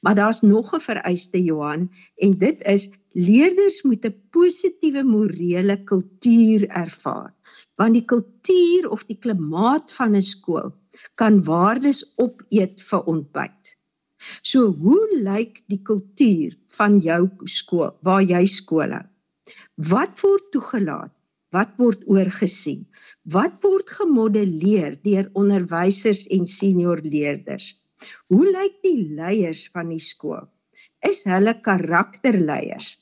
Maar 0.01 0.15
daar's 0.15 0.41
nog 0.41 0.73
'n 0.75 0.79
vereiste 0.79 1.43
Johan 1.43 1.91
en 2.15 2.37
dit 2.37 2.63
is 2.63 2.89
leerders 3.11 3.81
moet 3.83 4.05
'n 4.05 4.15
positiewe 4.29 5.03
morele 5.03 5.83
kultuur 5.83 6.67
ervaar. 6.67 7.33
Want 7.75 7.93
die 7.93 8.05
kultuur 8.05 8.89
of 8.89 9.03
die 9.05 9.17
klimaat 9.17 9.93
van 9.93 10.15
'n 10.15 10.21
skool 10.21 10.71
kan 11.15 11.43
waardes 11.43 12.13
opeet 12.15 12.83
vir 12.89 13.03
ontbyt. 13.03 13.77
So 14.41 14.71
hoe 14.71 15.17
lyk 15.23 15.63
die 15.67 15.81
kultuur 15.81 16.57
van 16.77 16.99
jou 16.99 17.29
skool 17.45 17.91
waar 18.01 18.21
jy 18.21 18.45
skool 18.45 18.91
hou? 18.91 19.05
Wat 19.75 20.19
word 20.21 20.51
toegelaat? 20.51 21.13
Wat 21.51 21.71
word 21.77 22.03
oorgesien? 22.07 22.85
Wat 23.23 23.57
word 23.63 23.89
gemodelleer 23.89 24.95
deur 25.03 25.29
onderwysers 25.33 26.23
en 26.27 26.45
senior 26.47 27.01
leerders? 27.03 27.80
Hoe 28.27 28.47
lyk 28.47 28.81
die 28.85 29.09
leiers 29.17 29.67
van 29.73 29.89
die 29.93 30.01
skool? 30.01 30.47
Is 31.05 31.23
hulle 31.29 31.53
karakterleiers? 31.61 32.97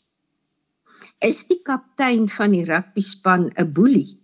Is 1.24 1.46
die 1.48 1.62
kaptein 1.64 2.28
van 2.32 2.52
die 2.56 2.66
rugbyspan 2.68 3.52
'n 3.56 3.74
boelie? 3.74 4.20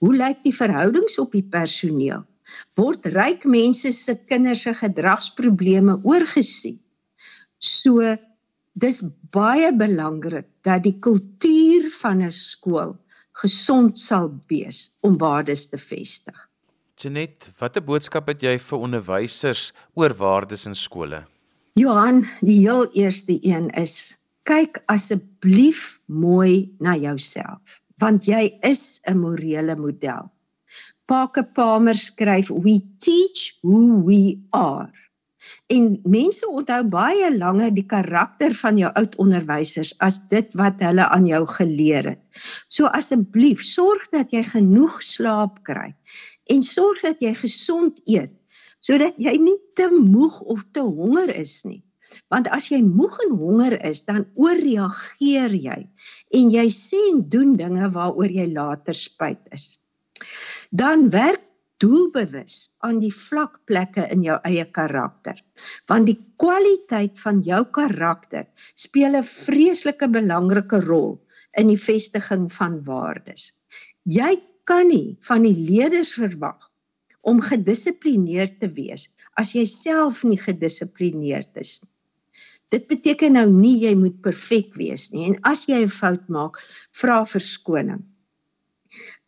Hoe 0.00 0.14
lyk 0.16 0.44
die 0.44 0.56
verhoudings 0.56 1.18
op 1.18 1.32
die 1.32 1.46
personeel? 1.48 2.24
word 2.78 3.06
ryk 3.14 3.44
mense 3.48 3.92
se 3.96 4.14
kinders 4.28 4.64
se 4.66 4.74
gedragsprobleme 4.78 5.98
oorgesien. 6.04 6.78
So 7.58 8.16
dis 8.84 9.00
baie 9.34 9.70
belangrik 9.78 10.48
dat 10.66 10.84
die 10.86 10.96
kultuur 11.06 11.88
van 12.00 12.22
'n 12.22 12.30
skool 12.30 12.96
gesond 13.42 13.98
sal 13.98 14.28
wees 14.48 14.90
om 15.00 15.18
waardes 15.18 15.68
te 15.70 15.78
vestig. 15.78 16.36
Janet, 16.94 17.48
watter 17.58 17.82
boodskap 17.82 18.28
het 18.30 18.42
jy 18.44 18.52
vir 18.62 18.82
onderwysers 18.86 19.72
oor 19.98 20.12
waardes 20.14 20.62
in 20.70 20.76
skole? 20.78 21.24
Johan, 21.74 22.22
die 22.38 22.60
heel 22.62 22.86
eerste 22.94 23.34
een 23.42 23.66
is 23.74 24.14
kyk 24.46 24.78
asseblief 24.92 25.98
mooi 26.06 26.70
na 26.78 26.94
jouself, 26.94 27.80
want 27.98 28.28
jy 28.30 28.46
is 28.62 29.00
'n 29.10 29.18
morele 29.18 29.74
model. 29.74 30.30
Parker 31.10 31.42
Palmer 31.42 31.98
skryf 31.98 32.48
we 32.48 32.80
teach 33.00 33.58
who 33.62 34.04
we 34.06 34.38
are. 34.52 34.92
En 35.68 35.98
mense 36.04 36.46
onthou 36.46 36.82
baie 36.84 37.28
langer 37.36 37.74
die 37.74 37.86
karakter 37.86 38.54
van 38.54 38.78
jou 38.78 38.92
oud 38.94 39.16
onderwysers 39.16 39.92
as 39.98 40.20
dit 40.28 40.48
wat 40.54 40.80
hulle 40.80 41.08
aan 41.08 41.26
jou 41.26 41.44
geleer 41.46 42.04
het. 42.14 42.22
So 42.68 42.86
asseblief, 42.86 43.60
sorg 43.60 44.08
dat 44.12 44.32
jy 44.32 44.44
genoeg 44.44 45.02
slaap 45.02 45.62
kry 45.64 45.92
en 46.52 46.62
sorg 46.62 47.02
dat 47.02 47.20
jy 47.24 47.34
gesond 47.34 48.00
eet 48.06 48.32
sodat 48.84 49.16
jy 49.16 49.32
nie 49.40 49.56
te 49.78 49.88
moeg 49.88 50.40
of 50.52 50.64
te 50.76 50.82
honger 50.84 51.30
is 51.32 51.62
nie. 51.64 51.80
Want 52.28 52.50
as 52.52 52.68
jy 52.68 52.82
moeg 52.84 53.16
en 53.24 53.32
honger 53.40 53.78
is, 53.86 54.02
dan 54.04 54.26
ooreageer 54.36 55.54
jy 55.56 55.78
en 56.36 56.52
jy 56.52 56.66
sê 56.74 57.00
en 57.14 57.22
doen 57.32 57.54
dinge 57.56 57.88
waaroor 57.96 58.30
jy 58.30 58.50
later 58.52 58.96
spyt 58.98 59.48
is. 59.56 59.80
Dan 60.70 61.08
werk 61.14 61.42
doelbewus 61.82 62.76
aan 62.86 63.00
die 63.02 63.12
vlakplekke 63.12 64.06
in 64.14 64.22
jou 64.24 64.36
eie 64.46 64.64
karakter. 64.76 65.40
Want 65.90 66.08
die 66.08 66.18
kwaliteit 66.40 67.18
van 67.20 67.40
jou 67.44 67.64
karakter 67.76 68.46
speel 68.78 69.16
'n 69.16 69.26
vreeslike 69.26 70.08
belangrike 70.08 70.80
rol 70.86 71.18
in 71.58 71.68
die 71.72 71.80
vestiging 71.80 72.50
van 72.52 72.80
waardes. 72.84 73.52
Jy 74.04 74.38
kan 74.64 74.88
nie 74.88 75.16
van 75.28 75.42
die 75.46 75.56
leerders 75.56 76.14
verwag 76.16 76.70
om 77.22 77.40
gedissiplineerd 77.40 78.60
te 78.60 78.68
wees 78.76 79.08
as 79.40 79.54
jy 79.56 79.64
self 79.66 80.22
nie 80.24 80.38
gedissiplineerd 80.38 81.50
is 81.60 81.80
nie. 81.82 81.90
Dit 82.72 82.88
beteken 82.90 83.36
nou 83.36 83.46
nie 83.52 83.76
jy 83.84 83.92
moet 83.98 84.16
perfek 84.24 84.72
wees 84.78 85.10
nie 85.14 85.28
en 85.28 85.36
as 85.50 85.66
jy 85.68 85.84
'n 85.84 85.92
fout 85.92 86.26
maak, 86.28 86.58
vra 87.00 87.22
verskoning. 87.24 88.02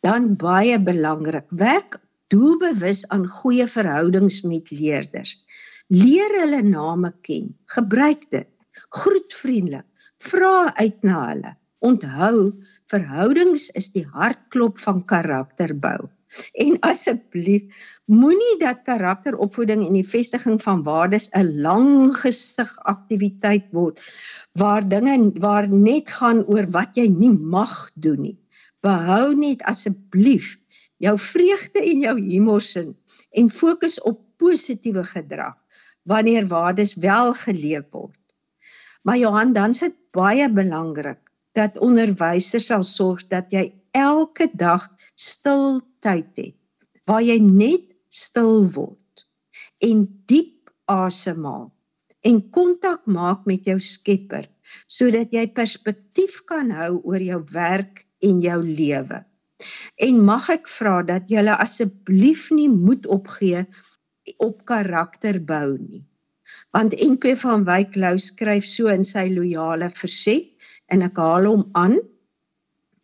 Dan 0.02 0.34
baie 0.40 0.78
belangrik, 0.78 1.46
werk 1.50 2.00
doelbewus 2.32 3.04
aan 3.14 3.26
goeie 3.28 3.66
verhoudings 3.70 4.42
met 4.42 4.70
leerders. 4.70 5.36
Leer 5.88 6.32
hulle 6.40 6.62
name 6.62 7.12
ken, 7.22 7.54
gebruik 7.76 8.26
dit. 8.30 8.50
Groet 8.90 9.34
vriendelik, 9.34 9.86
vra 10.18 10.72
uit 10.74 11.02
na 11.02 11.28
hulle. 11.28 11.52
Onthou, 11.86 12.52
verhoudings 12.92 13.70
is 13.78 13.90
die 13.94 14.04
hartklop 14.14 14.78
van 14.82 15.02
karakterbou. 15.10 16.08
En 16.60 16.76
asseblief, 16.84 17.64
moenie 18.10 18.56
dat 18.60 18.82
karakteropvoeding 18.86 19.84
en 19.86 19.94
die 19.96 20.06
vestiging 20.06 20.58
van 20.62 20.82
waardes 20.86 21.28
'n 21.32 21.62
lang 21.62 22.12
gesig 22.18 22.72
aktiwiteit 22.92 23.66
word 23.72 24.00
waar 24.58 24.88
dinge 24.88 25.32
waar 25.40 25.68
net 25.68 26.10
gaan 26.10 26.44
oor 26.44 26.66
wat 26.70 26.96
jy 26.96 27.08
nie 27.08 27.32
mag 27.32 27.90
doen 27.94 28.22
nie. 28.22 28.38
Behou 28.82 29.34
net 29.34 29.62
asseblief 29.62 30.58
jou 30.98 31.16
vreugde 31.18 31.80
en 31.80 32.02
jou 32.02 32.16
humor 32.20 32.60
sin 32.60 32.94
en 33.30 33.50
fokus 33.50 34.00
op 34.00 34.20
positiewe 34.36 35.04
gedrag 35.04 35.56
wanneer 36.04 36.46
waardes 36.48 36.94
wel 36.94 37.34
geleef 37.34 37.86
word. 37.90 38.18
Maar 39.02 39.18
Johan, 39.18 39.52
dan 39.52 39.70
is 39.70 39.80
dit 39.80 39.94
baie 40.10 40.48
belangrik 40.50 41.25
dat 41.56 41.78
onderwysers 41.82 42.68
sal 42.70 42.84
sorg 42.84 43.24
dat 43.32 43.52
jy 43.54 43.70
elke 43.96 44.48
dag 44.52 44.84
stil 45.16 45.80
tyd 46.04 46.28
het 46.36 46.56
waar 47.08 47.24
jy 47.24 47.38
net 47.42 47.88
stil 48.12 48.66
word 48.76 49.26
en 49.84 50.04
diep 50.28 50.70
asemhaal 50.92 51.70
en 52.26 52.42
kontak 52.50 53.06
maak 53.06 53.46
met 53.48 53.66
jou 53.68 53.78
Skepper 53.80 54.48
sodat 54.90 55.32
jy 55.34 55.46
perspektief 55.54 56.42
kan 56.50 56.72
hou 56.74 56.98
oor 57.04 57.22
jou 57.22 57.40
werk 57.54 58.04
en 58.26 58.40
jou 58.42 58.58
lewe. 58.64 59.22
En 60.02 60.18
mag 60.24 60.48
ek 60.52 60.68
vra 60.68 61.00
dat 61.06 61.30
julle 61.32 61.54
asseblief 61.62 62.50
nie 62.54 62.68
moed 62.72 63.06
opgee 63.06 63.64
op 64.42 64.64
karakter 64.68 65.38
bou 65.40 65.76
nie. 65.78 66.04
Want 66.76 66.94
NP 66.94 67.36
van 67.42 67.64
Wyk 67.68 67.96
Lou 67.96 68.18
skryf 68.18 68.66
so 68.68 68.92
in 68.92 69.04
sy 69.04 69.26
loyale 69.32 69.90
verset 70.00 70.52
en 70.92 71.02
ek 71.06 71.18
haal 71.20 71.48
hom 71.50 71.64
aan 71.74 71.98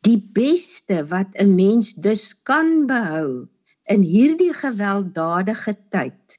die 0.07 0.18
beste 0.18 1.02
wat 1.11 1.35
'n 1.38 1.55
mens 1.55 1.94
dus 1.94 2.35
kan 2.48 2.87
behou 2.87 3.48
in 3.90 4.02
hierdie 4.02 4.55
gewelddadige 4.55 5.74
tyd 5.94 6.38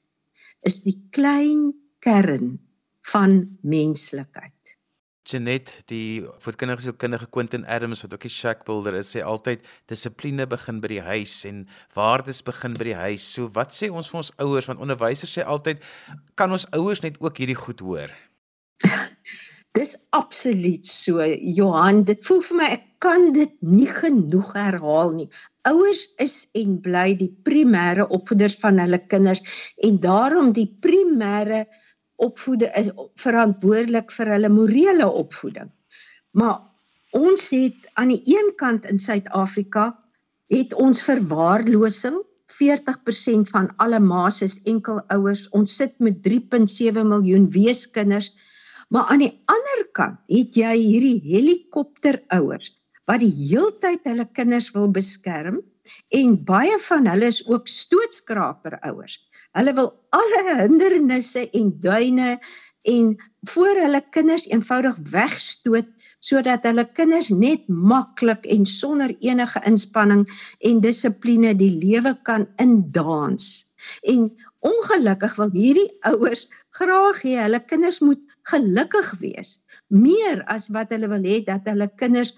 is 0.68 0.80
die 0.84 0.98
klein 1.12 1.72
kern 2.04 2.58
van 3.12 3.58
menslikheid. 3.62 4.76
Janet, 5.24 5.70
die 5.88 6.24
voedkundige 6.44 6.84
sielkundige 6.84 7.26
Quentin 7.32 7.64
Adams 7.64 8.02
wat 8.04 8.12
ook 8.12 8.24
'n 8.24 8.28
shack 8.28 8.64
builder 8.64 8.94
is, 8.94 9.08
sê 9.16 9.22
altyd 9.24 9.64
dissipline 9.88 10.46
begin 10.46 10.80
by 10.80 10.88
die 10.88 11.00
huis 11.00 11.44
en 11.44 11.66
waardes 11.94 12.42
begin 12.42 12.74
by 12.74 12.84
die 12.84 12.94
huis. 12.94 13.32
So 13.32 13.48
wat 13.54 13.72
sê 13.72 13.90
ons 13.90 14.08
vir 14.08 14.18
ons 14.18 14.32
ouers 14.38 14.66
want 14.66 14.80
onderwysers 14.80 15.32
sê 15.32 15.44
altyd 15.44 15.82
kan 16.34 16.52
ons 16.52 16.66
ouers 16.72 17.00
net 17.00 17.16
ook 17.20 17.38
hierdie 17.38 17.56
goed 17.56 17.80
hoor? 17.80 18.10
Dis 19.74 19.96
absoluut 20.10 20.86
so. 20.86 21.24
Johan, 21.56 22.04
dit 22.04 22.20
voel 22.26 22.42
vir 22.48 22.56
my 22.56 22.68
ek 22.76 22.84
kan 22.98 23.32
dit 23.32 23.54
nie 23.60 23.88
genoeg 23.88 24.52
herhaal 24.54 25.10
nie. 25.16 25.26
Ouers 25.66 26.04
is 26.22 26.46
en 26.54 26.76
bly 26.84 27.16
die 27.18 27.32
primêre 27.48 28.06
opvoeders 28.06 28.54
van 28.60 28.78
hulle 28.78 29.00
kinders 29.08 29.42
en 29.88 29.98
daarom 30.04 30.52
die 30.52 30.68
primêre 30.86 31.64
opvoede 32.26 32.70
is 32.80 32.90
verantwoordelik 33.22 34.12
vir 34.16 34.32
hulle 34.34 34.50
morele 34.52 35.08
opvoeding. 35.22 35.70
Maar 36.34 36.60
ons 37.14 37.48
het 37.52 37.90
aan 38.00 38.10
die 38.14 38.22
een 38.26 38.52
kant 38.60 38.88
in 38.90 38.98
Suid-Afrika 38.98 39.92
het 40.52 40.74
ons 40.74 41.02
verwaarlosing 41.06 42.20
40% 42.54 43.50
van 43.50 43.70
alle 43.82 44.00
ma's 44.00 44.42
is 44.42 44.60
enkelouers. 44.68 45.48
Ons 45.56 45.76
sit 45.76 45.94
met 45.98 46.20
3.7 46.26 47.02
miljoen 47.02 47.48
weeskinders. 47.50 48.30
Maar 48.88 49.10
aan 49.10 49.24
die 49.24 49.32
ander 49.50 49.84
kant 49.96 50.18
het 50.30 50.56
jy 50.58 50.74
hierdie 50.78 51.20
helikopterouers 51.24 52.74
wat 53.08 53.20
die 53.20 53.32
heeltyd 53.32 54.04
hulle 54.08 54.24
kinders 54.36 54.70
wil 54.72 54.88
beskerm 54.92 55.60
en 56.16 56.36
baie 56.48 56.76
van 56.86 57.08
hulle 57.10 57.28
is 57.28 57.42
ook 57.48 57.68
stootskraperouers. 57.68 59.18
Hulle 59.54 59.74
wil 59.76 59.90
alle 60.16 60.44
hindernisse 60.62 61.46
en 61.50 61.74
duine 61.80 62.38
en 62.84 63.14
voor 63.48 63.78
hulle 63.80 64.00
kinders 64.12 64.44
eenvoudig 64.50 64.96
wegstoot 65.12 65.86
sodat 66.24 66.66
hulle 66.68 66.84
kinders 66.96 67.30
net 67.32 67.68
maklik 67.68 68.44
en 68.52 68.66
sonder 68.68 69.14
enige 69.24 69.62
inspanning 69.68 70.24
en 70.68 70.82
dissipline 70.84 71.54
die 71.60 71.70
lewe 71.80 72.12
kan 72.28 72.44
indans. 72.60 73.64
En 74.10 74.28
ongelukkig 74.64 75.38
wil 75.40 75.54
hierdie 75.54 75.88
ouers 76.10 76.44
graag 76.76 77.22
hê 77.24 77.38
hulle 77.40 77.62
kinders 77.70 78.02
moet 78.04 78.20
gelukkig 78.50 79.14
wees 79.22 79.58
meer 79.88 80.42
as 80.52 80.68
wat 80.74 80.92
hulle 80.92 81.08
wil 81.12 81.24
hê 81.24 81.40
dat 81.46 81.68
hulle 81.70 81.88
kinders 82.00 82.34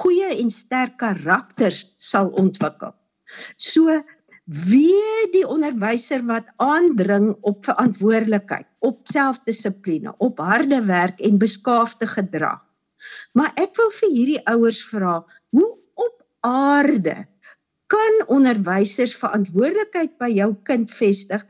goeie 0.00 0.32
en 0.34 0.50
sterk 0.50 0.96
karakters 1.02 1.84
sal 1.98 2.32
ontwikkel. 2.40 2.94
So 3.58 4.00
wie 4.46 5.26
die 5.32 5.44
onderwyser 5.46 6.22
wat 6.26 6.46
aandring 6.62 7.32
op 7.42 7.64
verantwoordelikheid, 7.66 8.68
op 8.86 9.02
selfdissipline, 9.10 10.14
op 10.22 10.38
harde 10.38 10.78
werk 10.86 11.20
en 11.20 11.40
beskaafde 11.42 12.06
gedrag. 12.06 12.62
Maar 13.34 13.50
ek 13.58 13.74
wil 13.76 13.90
vir 13.98 14.12
hierdie 14.14 14.42
ouers 14.46 14.78
vra, 14.86 15.18
hoe 15.50 15.70
op 15.94 16.22
aarde 16.46 17.26
kan 17.90 18.22
onderwysers 18.32 19.14
verantwoordelikheid 19.18 20.14
by 20.18 20.30
jou 20.34 20.52
kind 20.66 20.90
vestig 20.90 21.42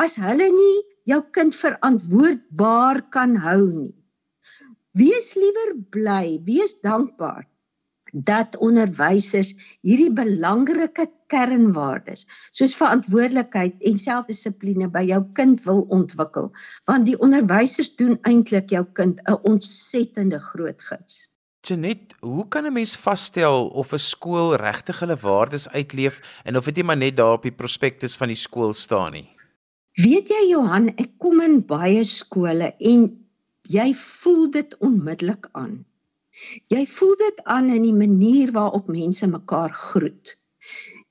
as 0.00 0.16
hulle 0.20 0.48
nie 0.52 0.78
jou 1.08 1.20
kind 1.36 1.56
verantwoordbaar 1.56 3.02
kan 3.12 3.36
hou 3.40 3.64
nie? 3.72 3.96
Wees 4.94 5.32
liewer 5.34 5.74
bly, 5.92 6.38
wees 6.46 6.76
dankbaar 6.84 7.44
dat 8.14 8.56
onderwysers 8.62 9.52
hierdie 9.82 10.12
belangrike 10.14 11.08
kernwaardes 11.32 12.24
soos 12.54 12.74
verantwoordelikheid 12.78 13.74
en 13.82 13.98
selfdissipline 13.98 14.88
by 14.94 15.02
jou 15.08 15.20
kind 15.34 15.62
wil 15.66 15.82
ontwikkel 15.90 16.50
want 16.90 17.06
die 17.10 17.18
onderwysers 17.18 17.94
doen 17.98 18.18
eintlik 18.22 18.70
jou 18.70 18.84
kind 18.94 19.20
'n 19.26 19.38
ontsettende 19.42 20.38
groot 20.38 20.82
guns. 20.82 21.34
Janet, 21.64 22.14
hoe 22.20 22.48
kan 22.48 22.66
'n 22.66 22.72
mens 22.72 22.96
vasstel 22.96 23.68
of 23.68 23.92
'n 23.92 23.98
skool 23.98 24.54
regtig 24.56 25.00
hulle 25.00 25.16
waardes 25.16 25.68
uitleef 25.68 26.20
en 26.44 26.56
of 26.56 26.64
dit 26.64 26.76
nie 26.76 26.84
maar 26.84 26.96
net 26.96 27.16
daar 27.16 27.32
op 27.32 27.42
die 27.42 27.58
prospektus 27.62 28.16
van 28.16 28.28
die 28.28 28.36
skool 28.36 28.72
staan 28.72 29.12
nie? 29.12 29.28
Weet 29.94 30.28
jy 30.28 30.48
Johan, 30.50 30.88
ek 30.88 31.10
kom 31.18 31.40
in 31.40 31.66
baie 31.66 32.04
skole 32.04 32.74
en 32.78 33.26
jy 33.62 33.94
voel 33.94 34.50
dit 34.50 34.76
onmiddellik 34.78 35.48
aan. 35.52 35.84
Jy 36.72 36.86
voel 36.86 37.14
dit 37.20 37.44
aan 37.44 37.70
in 37.72 37.84
die 37.86 37.96
manier 37.96 38.52
waarop 38.52 38.88
mense 38.92 39.26
mekaar 39.26 39.72
groet. 39.72 40.36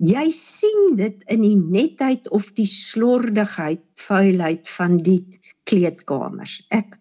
Jy 0.04 0.26
sien 0.36 0.96
dit 0.98 1.22
in 1.32 1.43
die 1.46 1.58
netheid 1.58 2.28
of 2.34 2.50
die 2.58 2.67
slordigheid, 2.67 3.84
vuilheid 4.08 4.69
van 4.78 4.98
die 5.06 5.22
kleedkamers. 5.69 6.62
Ek 6.74 7.00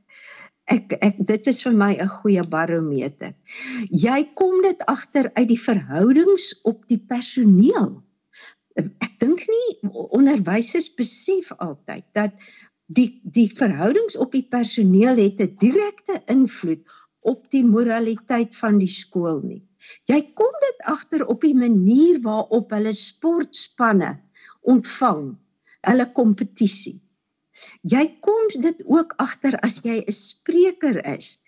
ek 0.71 0.95
ek 1.03 1.17
dit 1.27 1.49
is 1.51 1.63
vir 1.65 1.75
my 1.75 1.93
'n 1.99 2.09
goeie 2.09 2.45
barometer. 2.49 3.35
Jy 3.91 4.21
kom 4.39 4.63
dit 4.63 4.81
agter 4.87 5.31
uit 5.35 5.49
die 5.49 5.61
verhoudings 5.61 6.53
op 6.65 6.87
die 6.89 7.01
personeel. 7.01 8.03
Ek 8.77 9.19
dink 9.19 9.43
nie 9.49 9.91
onderwysers 9.91 10.89
besef 10.95 11.53
altyd 11.59 12.05
dat 12.15 12.33
die 12.87 13.21
die 13.25 13.49
verhoudings 13.49 14.17
op 14.17 14.33
die 14.33 14.47
personeel 14.49 15.17
het 15.17 15.41
'n 15.41 15.57
direkte 15.59 16.23
invloed 16.27 16.85
op 17.23 17.45
die 17.55 17.65
moraliteit 17.65 18.57
van 18.59 18.79
die 18.83 18.91
skool 18.91 19.41
nie. 19.47 19.63
Jy 20.11 20.21
kom 20.39 20.55
dit 20.63 20.85
agter 20.91 21.25
op 21.27 21.43
die 21.43 21.55
manier 21.55 22.21
waarop 22.23 22.75
hulle 22.75 22.93
sportspanne 22.95 24.17
ontvang 24.63 25.33
hulle 25.87 26.07
kompetisie. 26.15 27.01
Jy 27.87 28.05
kom 28.23 28.51
dit 28.63 28.83
ook 28.87 29.15
agter 29.23 29.59
as 29.67 29.81
jy 29.87 30.03
'n 30.03 30.13
spreker 30.13 30.99
is 31.07 31.39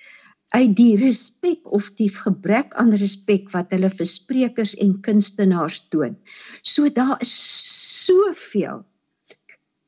uit 0.55 0.75
die 0.79 0.95
respek 0.97 1.67
of 1.79 1.91
die 1.99 2.11
gebrek 2.11 2.75
aan 2.79 2.95
respek 2.95 3.51
wat 3.55 3.71
hulle 3.75 3.91
vir 3.91 4.07
sprekers 4.07 4.75
en 4.79 5.01
kunstenaars 5.03 5.81
toon. 5.91 6.17
So 6.63 6.89
daar 6.89 7.19
is 7.21 7.35
soveel 8.07 8.85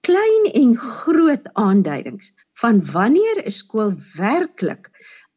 klein 0.07 0.44
en 0.55 0.77
groot 0.79 1.46
aanduidings 1.59 2.33
van 2.62 2.83
wanneer 2.92 3.42
'n 3.42 3.51
skool 3.51 3.94
werklik 4.16 4.90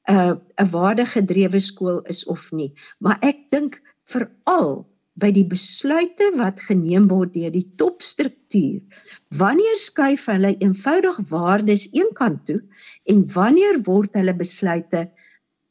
uh, 0.09 0.35
'n 0.61 0.69
waardegedrewe 0.73 1.59
skool 1.59 2.01
is 2.13 2.25
of 2.25 2.51
nie. 2.51 2.71
Maar 2.99 3.17
ek 3.21 3.45
dink 3.53 3.81
veral 4.09 4.85
by 5.19 5.31
die 5.35 5.45
besluite 5.47 6.29
wat 6.39 6.61
geneem 6.69 7.07
word 7.11 7.33
deur 7.35 7.51
die 7.51 7.67
topstruktuur. 7.81 8.79
Wanneer 9.41 9.79
skuif 9.79 10.27
hulle 10.31 10.55
eenvoudig 10.57 11.19
waardes 11.31 11.89
eenkant 11.91 12.45
toe 12.47 12.61
en 13.11 13.25
wanneer 13.35 13.81
word 13.87 14.15
hulle 14.15 14.35
besluite 14.37 15.09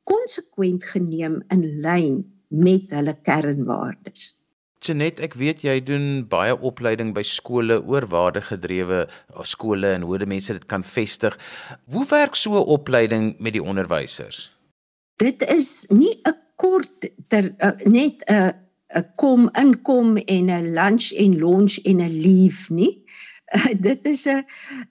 konsekwent 0.08 0.84
geneem 0.84 1.40
in 1.54 1.64
lyn 1.84 2.20
met 2.48 2.92
hulle 2.92 3.16
kernwaardes? 3.24 4.37
Janet, 4.80 5.18
ek 5.20 5.34
weet 5.34 5.64
jy 5.66 5.80
doen 5.82 6.26
baie 6.30 6.54
opleiding 6.54 7.10
by 7.14 7.24
skole 7.26 7.80
oor 7.82 8.06
waardegedrewe 8.06 9.06
skole 9.42 9.90
en 9.96 10.06
hoe 10.06 10.20
mense 10.26 10.52
dit 10.54 10.66
kan 10.70 10.84
vestig. 10.86 11.34
Hoe 11.90 12.06
werk 12.06 12.36
so 12.36 12.54
'n 12.60 12.68
opleiding 12.76 13.34
met 13.38 13.52
die 13.52 13.62
onderwysers? 13.62 14.50
Dit 15.18 15.42
is 15.42 15.86
nie 15.90 16.20
'n 16.24 16.36
kort 16.56 17.10
ter, 17.28 17.54
uh, 17.58 17.74
net 17.84 18.22
'n 18.28 18.34
uh, 18.34 18.52
'n 18.96 19.06
kom 19.16 19.50
inkom 19.58 20.16
en 20.16 20.50
'n 20.50 20.74
lunch 20.74 21.12
en 21.12 21.38
lunch 21.38 21.78
en 21.84 22.00
'n 22.00 22.20
leave 22.22 22.72
nie. 22.72 23.02
Uh, 23.56 23.74
dit 23.88 24.06
is 24.06 24.26
'n 24.26 24.44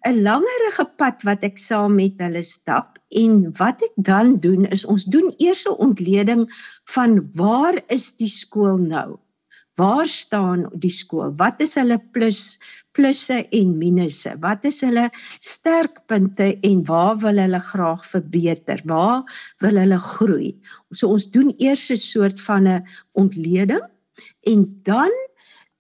'n 0.04 0.22
langerige 0.22 0.86
pad 0.98 1.24
wat 1.24 1.44
ek 1.44 1.58
saam 1.58 1.96
met 1.96 2.14
hulle 2.18 2.44
stap 2.44 3.00
en 3.10 3.54
wat 3.58 3.82
ek 3.82 3.96
dan 3.96 4.40
doen 4.40 4.66
is 4.66 4.86
ons 4.86 5.06
doen 5.06 5.34
eers 5.38 5.64
'n 5.66 5.80
ontleding 5.88 6.44
van 6.96 7.30
waar 7.34 7.80
is 7.88 8.16
die 8.18 8.30
skool 8.30 8.78
nou? 8.78 9.20
Waar 9.78 10.08
staan 10.10 10.66
die 10.74 10.90
skool? 10.90 11.36
Wat 11.38 11.62
is 11.62 11.76
hulle 11.78 12.00
plus 12.16 12.58
plusse 12.98 13.44
en 13.54 13.76
minusse? 13.78 14.32
Wat 14.42 14.66
is 14.66 14.82
hulle 14.82 15.04
sterkpunte 15.38 16.48
en 16.66 16.82
waar 16.88 17.20
wil 17.22 17.38
hulle 17.38 17.60
graag 17.62 18.08
verbeter? 18.10 18.82
Waar 18.90 19.22
wil 19.62 19.78
hulle 19.78 20.00
groei? 20.02 20.56
So 20.90 21.14
ons 21.14 21.30
doen 21.30 21.54
eers 21.62 21.92
'n 21.94 22.02
soort 22.02 22.42
van 22.42 22.68
'n 22.68 22.86
ontleding 23.14 23.86
en 24.50 24.66
dan 24.84 25.14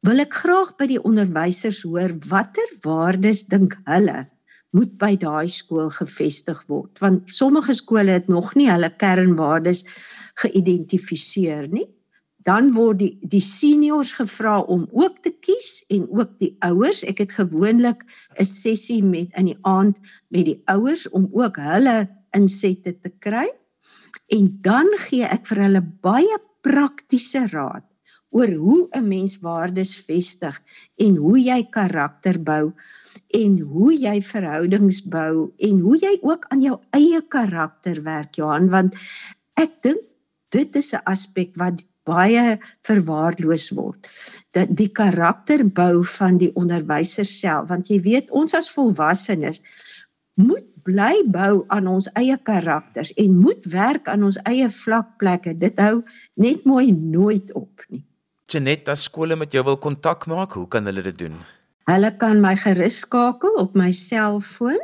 wil 0.05 0.19
ek 0.19 0.33
graag 0.43 0.75
by 0.77 0.87
die 0.93 1.01
onderwysers 1.01 1.81
hoor 1.81 2.13
watter 2.29 2.69
waardes 2.85 3.47
dink 3.49 3.73
hulle 3.89 4.27
moet 4.77 4.93
by 5.01 5.15
daai 5.17 5.49
skool 5.49 5.89
gevestig 5.89 6.61
word 6.69 6.99
want 7.03 7.23
sommige 7.33 7.73
skole 7.73 8.11
het 8.11 8.27
nog 8.29 8.53
nie 8.59 8.69
hulle 8.69 8.89
kernwaardes 9.03 9.85
geïdentifiseer 10.43 11.67
nie 11.71 11.87
dan 12.47 12.71
word 12.75 13.01
die 13.01 13.13
die 13.27 13.43
seniors 13.43 14.13
gevra 14.15 14.59
om 14.61 14.85
ook 14.95 15.19
te 15.25 15.33
kies 15.43 15.83
en 15.91 16.07
ook 16.07 16.37
die 16.39 16.53
ouers. 16.63 17.03
Ek 17.03 17.19
het 17.23 17.35
gewoonlik 17.35 18.05
'n 18.39 18.47
sessie 18.47 19.03
met 19.03 19.35
in 19.35 19.51
die 19.51 19.59
aand 19.61 19.99
met 20.31 20.45
die 20.45 20.61
ouers 20.65 21.09
om 21.09 21.27
ook 21.33 21.59
hulle 21.59 22.07
insette 22.31 22.95
te 23.01 23.11
kry. 23.19 23.47
En 24.31 24.47
dan 24.61 24.87
gee 25.07 25.23
ek 25.23 25.45
vir 25.47 25.63
hulle 25.65 25.83
baie 26.01 26.39
praktiese 26.63 27.47
raad 27.51 27.85
oor 28.29 28.51
hoe 28.59 28.87
'n 28.91 29.07
mens 29.07 29.37
waardes 29.43 29.93
vestig 30.07 30.55
en 30.97 31.15
hoe 31.15 31.39
jy 31.39 31.61
karakter 31.71 32.39
bou 32.39 32.73
en 33.41 33.59
hoe 33.59 33.93
jy 33.93 34.21
verhoudings 34.21 35.01
bou 35.01 35.51
en 35.57 35.79
hoe 35.79 35.97
jy 35.97 36.19
ook 36.21 36.45
aan 36.51 36.61
jou 36.61 36.77
eie 36.91 37.21
karakter 37.21 38.03
werk 38.03 38.35
Johan 38.35 38.69
want 38.69 38.95
ek 39.55 39.81
dink 39.81 40.03
dit 40.51 40.75
is 40.75 40.93
'n 40.93 41.03
aspek 41.05 41.55
wat 41.55 41.83
baie 42.07 42.57
verwaarloos 42.87 43.69
word. 43.75 44.07
Dat 44.55 44.71
die 44.79 44.89
karakterbou 44.89 46.05
van 46.17 46.39
die 46.41 46.53
onderwysers 46.55 47.35
self, 47.41 47.69
want 47.69 47.91
jy 47.91 47.99
weet 48.07 48.31
ons 48.31 48.55
as 48.57 48.71
volwassenes 48.73 49.61
moet 50.37 50.65
bly 50.87 51.23
bou 51.33 51.65
aan 51.73 51.87
ons 51.91 52.07
eie 52.19 52.37
karakters 52.47 53.11
en 53.19 53.39
moet 53.41 53.65
werk 53.73 54.07
aan 54.07 54.23
ons 54.27 54.39
eie 54.47 54.69
vlakplekke. 54.71 55.57
Dit 55.59 55.79
hou 55.81 56.03
net 56.39 56.63
mooi 56.69 56.91
nooit 56.93 57.51
op 57.57 57.83
nie. 57.89 58.03
Janet, 58.47 58.87
as 58.87 59.03
skole 59.09 59.35
met 59.35 59.51
jou 59.51 59.63
wil 59.67 59.79
kontak 59.83 60.27
maak, 60.31 60.55
hoe 60.55 60.67
kan 60.71 60.87
hulle 60.87 61.03
dit 61.09 61.17
doen? 61.19 61.35
Hulle 61.87 62.11
kan 62.19 62.39
my 62.43 62.53
gerus 62.59 63.01
skakel 63.03 63.59
op 63.59 63.75
my 63.75 63.91
selfoon 63.95 64.79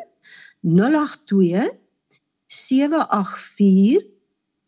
082 0.64 1.72
784 2.48 4.04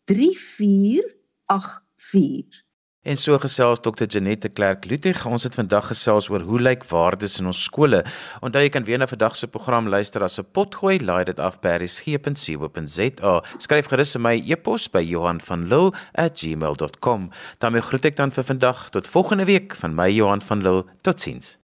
34 0.06 1.85
4. 2.10 2.64
En 3.06 3.16
so 3.16 3.38
gesels 3.38 3.78
Dr. 3.80 4.04
Janette 4.08 4.48
Clerk 4.52 4.84
Lutig. 4.84 5.20
Ons 5.26 5.44
het 5.46 5.54
vandag 5.54 5.86
gesels 5.92 6.26
oor 6.28 6.42
hoe 6.42 6.58
lyk 6.58 6.82
waardes 6.90 7.36
in 7.38 7.46
ons 7.46 7.60
skole. 7.68 8.00
Onthou 8.42 8.64
jy 8.64 8.72
kan 8.74 8.86
weer 8.88 8.98
na 8.98 9.06
vandag 9.06 9.36
se 9.38 9.46
program 9.46 9.86
luister 9.88 10.24
as 10.26 10.40
'n 10.40 10.50
potgooi. 10.52 10.98
Laai 10.98 11.24
dit 11.24 11.38
af 11.38 11.60
by 11.60 11.76
resgep.co.za. 11.78 13.42
Skryf 13.58 13.86
gerus 13.86 14.12
vir 14.12 14.20
my 14.20 14.42
e-pos 14.46 14.88
by 14.90 15.04
Johan 15.06 15.40
van 15.40 15.68
Lille@gmail.com. 15.68 17.30
daarmee 17.58 17.82
groet 17.82 18.04
ek 18.04 18.16
dan 18.16 18.32
vir 18.32 18.44
vandag 18.44 18.90
tot 18.90 19.08
volgende 19.08 19.44
week 19.44 19.74
van 19.76 19.94
my 19.94 20.10
Johan 20.10 20.42
van 20.42 20.62
Lille. 20.62 20.84
Totsiens. 21.02 21.65